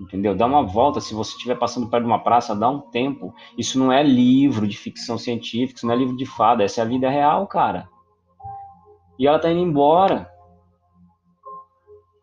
Entendeu? 0.00 0.34
Dá 0.34 0.44
uma 0.44 0.62
volta. 0.62 1.00
Se 1.00 1.14
você 1.14 1.32
estiver 1.32 1.56
passando 1.56 1.88
perto 1.88 2.04
de 2.04 2.10
uma 2.10 2.22
praça, 2.22 2.54
dá 2.54 2.68
um 2.68 2.80
tempo. 2.80 3.34
Isso 3.56 3.78
não 3.78 3.92
é 3.92 4.02
livro 4.02 4.66
de 4.66 4.76
ficção 4.76 5.16
científica, 5.16 5.78
isso 5.78 5.86
não 5.86 5.94
é 5.94 5.96
livro 5.96 6.16
de 6.16 6.26
fada. 6.26 6.64
Essa 6.64 6.80
é 6.80 6.84
a 6.84 6.88
vida 6.88 7.08
real, 7.08 7.46
cara. 7.46 7.88
E 9.18 9.26
ela 9.26 9.38
tá 9.38 9.50
indo 9.50 9.60
embora. 9.60 10.28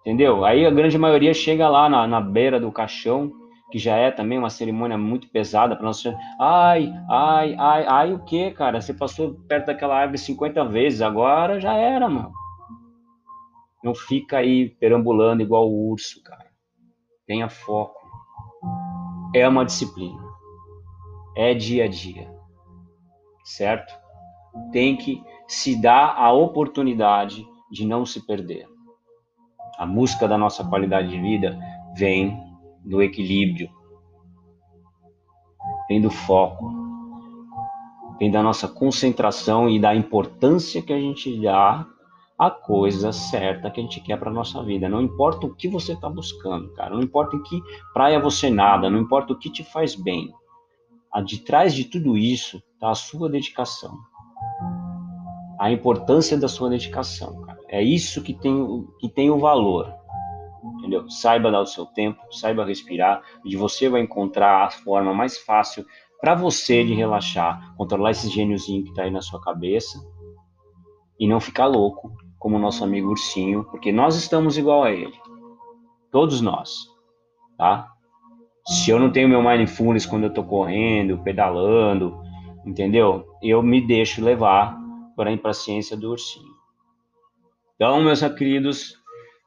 Entendeu? 0.02 0.44
Aí 0.44 0.66
a 0.66 0.70
grande 0.70 0.98
maioria 0.98 1.34
chega 1.34 1.70
lá 1.70 1.90
na, 1.90 2.06
na 2.06 2.20
beira 2.20 2.60
do 2.60 2.72
caixão, 2.72 3.32
que 3.74 3.80
já 3.80 3.98
é 3.98 4.12
também 4.12 4.38
uma 4.38 4.50
cerimônia 4.50 4.98
muito 4.98 5.28
pesada 5.28 5.76
para 5.76 5.86
nós. 5.86 6.02
Ai, 6.40 6.94
ai, 7.10 7.56
ai, 7.58 7.86
ai, 7.88 8.14
o 8.14 8.20
que, 8.20 8.52
cara? 8.52 8.80
Você 8.80 8.94
passou 8.94 9.34
perto 9.50 9.66
daquela 9.66 9.98
árvore 9.98 10.18
50 10.18 10.64
vezes, 10.66 11.02
agora 11.02 11.60
já 11.60 11.74
era, 11.74 12.08
mano. 12.08 12.32
Não 13.84 13.94
fica 13.94 14.38
aí 14.38 14.70
perambulando 14.70 15.42
igual 15.42 15.68
o 15.70 15.90
urso, 15.90 16.24
cara 16.24 16.54
tenha 17.26 17.50
foco. 17.50 18.00
É 19.34 19.48
uma 19.48 19.66
disciplina. 19.66 20.22
É 21.36 21.54
dia 21.54 21.86
a 21.86 21.88
dia. 21.88 22.32
Certo? 23.44 23.94
Tem 24.72 24.96
que 24.96 25.22
se 25.48 25.82
dar 25.82 26.16
a 26.16 26.32
oportunidade 26.32 27.46
de 27.72 27.86
não 27.86 28.06
se 28.06 28.26
perder. 28.26 28.68
A 29.78 29.86
música 29.86 30.28
da 30.28 30.38
nossa 30.38 30.64
qualidade 30.64 31.10
de 31.10 31.20
vida 31.20 31.58
vem 31.96 32.40
do 32.84 33.02
equilíbrio, 33.02 33.70
vem 35.88 36.02
do 36.02 36.10
foco, 36.10 36.72
vem 38.20 38.30
da 38.30 38.44
nossa 38.44 38.68
concentração 38.68 39.70
e 39.70 39.80
da 39.80 39.96
importância 39.96 40.82
que 40.82 40.94
a 40.94 41.00
gente 41.00 41.40
dá 41.42 41.88
a 42.38 42.50
coisa 42.50 43.12
certa 43.12 43.70
que 43.70 43.80
a 43.80 43.84
gente 43.84 44.02
quer 44.02 44.18
para 44.18 44.32
nossa 44.32 44.62
vida. 44.64 44.90
Não 44.90 45.02
importa 45.02 45.46
o 45.46 45.56
que 45.56 45.68
você 45.68 45.94
está 45.94 46.10
buscando, 46.10 46.74
cara. 46.74 46.96
Não 46.96 47.02
importa 47.02 47.36
em 47.36 47.44
que 47.44 47.62
praia 47.94 48.20
você 48.20 48.50
nada. 48.50 48.90
Não 48.90 49.00
importa 49.00 49.34
o 49.34 49.38
que 49.38 49.50
te 49.50 49.64
faz 49.64 49.96
bem. 49.96 50.32
De 51.26 51.40
trás 51.40 51.74
de 51.74 51.86
tudo 51.86 52.18
isso 52.18 52.62
está 52.74 52.90
a 52.90 52.96
sua 52.96 53.30
dedicação. 53.30 53.98
A 55.60 55.72
importância 55.72 56.38
da 56.38 56.48
sua 56.48 56.70
dedicação, 56.70 57.42
cara. 57.42 57.60
É 57.70 57.82
isso 57.82 58.22
que 58.22 58.34
tem, 58.34 58.86
que 59.00 59.08
tem 59.08 59.30
o 59.30 59.40
valor. 59.40 59.94
Entendeu? 60.78 61.10
Saiba 61.10 61.52
dar 61.52 61.62
o 61.62 61.66
seu 61.66 61.86
tempo, 61.86 62.22
saiba 62.32 62.66
respirar, 62.66 63.22
e 63.44 63.56
você 63.56 63.90
vai 63.90 64.02
encontrar 64.02 64.66
a 64.66 64.70
forma 64.70 65.14
mais 65.14 65.38
fácil 65.38 65.86
para 66.22 66.36
você 66.36 66.86
de 66.86 66.94
relaxar, 66.94 67.76
controlar 67.76 68.12
esse 68.12 68.30
gêniozinho 68.30 68.84
que 68.84 68.92
está 68.92 69.04
aí 69.04 69.12
na 69.12 69.22
sua 69.22 69.42
cabeça 69.42 70.00
e 71.20 71.28
não 71.28 71.40
ficar 71.40 71.66
louco 71.66 72.14
como 72.40 72.58
nosso 72.58 72.84
amigo 72.84 73.10
ursinho, 73.10 73.66
porque 73.66 73.92
nós 73.92 74.16
estamos 74.16 74.58
igual 74.58 74.84
a 74.84 74.92
ele. 74.92 75.18
Todos 76.12 76.40
nós, 76.40 76.88
tá? 77.58 77.90
Se 78.66 78.90
eu 78.90 79.00
não 79.00 79.12
tenho 79.12 79.28
meu 79.28 79.44
mindfulness 79.44 80.06
quando 80.06 80.24
eu 80.24 80.34
tô 80.34 80.44
correndo, 80.44 81.22
pedalando, 81.24 82.18
entendeu? 82.66 83.26
Eu 83.42 83.62
me 83.62 83.86
deixo 83.86 84.24
levar 84.24 84.78
para 85.18 85.30
a 85.30 85.34
impaciência 85.34 85.98
do 85.98 86.12
ursinho. 86.12 86.54
Então, 87.76 88.02
meus 88.02 88.22
queridos, 88.22 89.03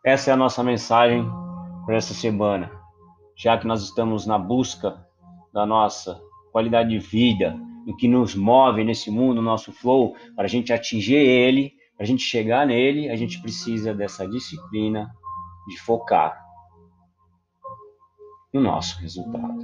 essa 0.06 0.30
é 0.30 0.32
a 0.32 0.36
nossa 0.36 0.62
mensagem 0.62 1.28
para 1.84 1.96
essa 1.96 2.14
semana. 2.14 2.70
Já 3.34 3.58
que 3.58 3.66
nós 3.66 3.82
estamos 3.82 4.24
na 4.24 4.38
busca 4.38 5.04
da 5.52 5.66
nossa 5.66 6.22
qualidade 6.52 6.90
de 6.90 6.98
vida, 7.00 7.58
o 7.88 7.96
que 7.96 8.06
nos 8.06 8.36
move 8.36 8.84
nesse 8.84 9.10
mundo, 9.10 9.42
nosso 9.42 9.72
flow, 9.72 10.14
para 10.36 10.44
a 10.44 10.48
gente 10.48 10.72
atingir 10.72 11.16
ele, 11.16 11.72
para 11.96 12.04
a 12.04 12.06
gente 12.06 12.22
chegar 12.22 12.64
nele, 12.64 13.10
a 13.10 13.16
gente 13.16 13.42
precisa 13.42 13.92
dessa 13.92 14.28
disciplina 14.28 15.12
de 15.66 15.76
focar 15.80 16.40
no 18.54 18.60
nosso 18.60 19.00
resultado. 19.00 19.58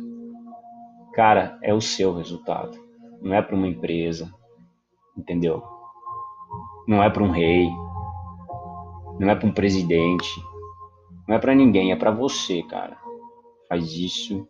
Cara, 1.15 1.57
é 1.63 1.73
o 1.73 1.81
seu 1.81 2.17
resultado, 2.17 2.77
não 3.21 3.33
é 3.33 3.41
para 3.41 3.55
uma 3.55 3.69
empresa, 3.69 4.35
entendeu? 5.17 5.63
Não 6.89 7.01
é 7.01 7.09
para 7.09 7.23
um 7.23 7.31
rei, 7.31 7.71
não 9.19 9.31
é 9.31 9.35
para 9.35 9.49
um 9.49 9.53
presidente, 9.53 10.31
não 11.29 11.37
é 11.37 11.39
para 11.39 11.55
ninguém, 11.55 11.93
é 11.93 11.97
para 11.97 12.11
você, 12.11 12.63
cara. 12.65 12.97
Faz 13.69 13.93
isso 13.93 14.47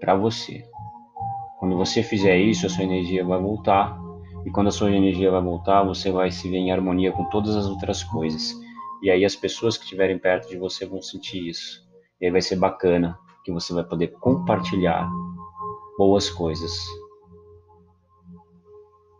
para 0.00 0.14
você. 0.14 0.64
Quando 1.58 1.76
você 1.76 2.02
fizer 2.02 2.36
isso, 2.38 2.66
a 2.66 2.68
sua 2.68 2.84
energia 2.84 3.24
vai 3.24 3.40
voltar 3.40 3.98
e 4.44 4.50
quando 4.50 4.68
a 4.68 4.72
sua 4.72 4.90
energia 4.90 5.30
vai 5.30 5.40
voltar, 5.40 5.82
você 5.82 6.10
vai 6.10 6.30
se 6.30 6.48
ver 6.50 6.58
em 6.58 6.70
harmonia 6.70 7.12
com 7.12 7.24
todas 7.30 7.56
as 7.56 7.66
outras 7.66 8.04
coisas. 8.04 8.54
E 9.02 9.10
aí 9.10 9.24
as 9.24 9.34
pessoas 9.34 9.76
que 9.76 9.84
estiverem 9.84 10.18
perto 10.18 10.48
de 10.48 10.58
você 10.58 10.84
vão 10.84 11.00
sentir 11.00 11.48
isso. 11.48 11.82
E 12.20 12.26
aí 12.26 12.30
vai 12.30 12.42
ser 12.42 12.56
bacana, 12.56 13.18
que 13.44 13.52
você 13.52 13.72
vai 13.72 13.84
poder 13.84 14.08
compartilhar 14.08 15.10
boas 15.96 16.28
coisas. 16.28 16.72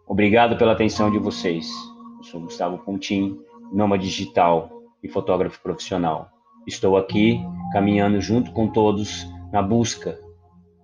Obrigado 0.06 0.56
pela 0.56 0.72
atenção 0.72 1.10
de 1.10 1.18
vocês. 1.18 1.70
Eu 2.18 2.24
sou 2.24 2.40
Gustavo 2.40 2.78
Pontin, 2.78 3.38
nômade 3.72 4.04
digital 4.04 4.70
e 5.02 5.08
fotógrafo 5.08 5.60
profissional. 5.60 6.30
Estou 6.66 6.96
aqui 6.96 7.40
caminhando 7.72 8.20
junto 8.20 8.52
com 8.52 8.68
todos 8.68 9.26
na 9.52 9.62
busca 9.62 10.18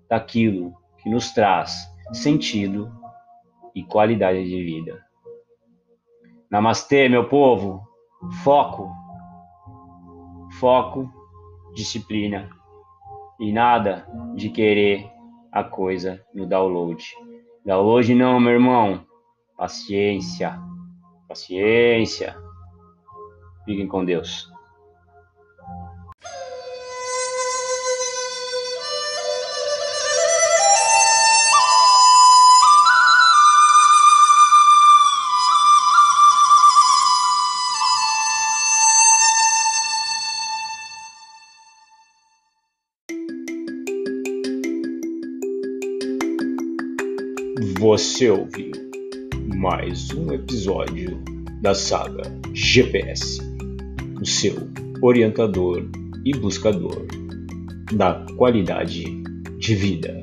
daquilo 0.09 0.75
que 0.99 1.09
nos 1.09 1.33
traz 1.33 1.89
sentido 2.13 2.91
e 3.75 3.83
qualidade 3.83 4.45
de 4.45 4.63
vida. 4.63 5.05
Namastê, 6.51 7.09
meu 7.09 7.29
povo. 7.29 7.89
Foco. 8.43 8.91
Foco, 10.59 11.11
disciplina 11.75 12.51
e 13.39 13.53
nada 13.53 14.07
de 14.35 14.51
querer 14.51 15.11
a 15.51 15.65
coisa 15.65 16.23
no 16.35 16.47
download. 16.47 17.03
Download 17.65 18.15
não, 18.15 18.41
meu 18.41 18.53
irmão. 18.53 19.07
Paciência. 19.57 20.61
Paciência. 21.29 22.37
Fiquem 23.65 23.87
com 23.87 24.05
Deus. 24.05 24.51
Você 47.81 48.31
ouviu 48.31 48.73
mais 49.57 50.13
um 50.13 50.33
episódio 50.33 51.19
da 51.61 51.75
saga 51.75 52.23
GPS, 52.53 53.39
o 54.21 54.27
seu 54.27 54.55
orientador 55.03 55.89
e 56.25 56.33
buscador 56.37 57.07
da 57.93 58.27
qualidade 58.37 59.05
de 59.59 59.75
vida. 59.75 60.21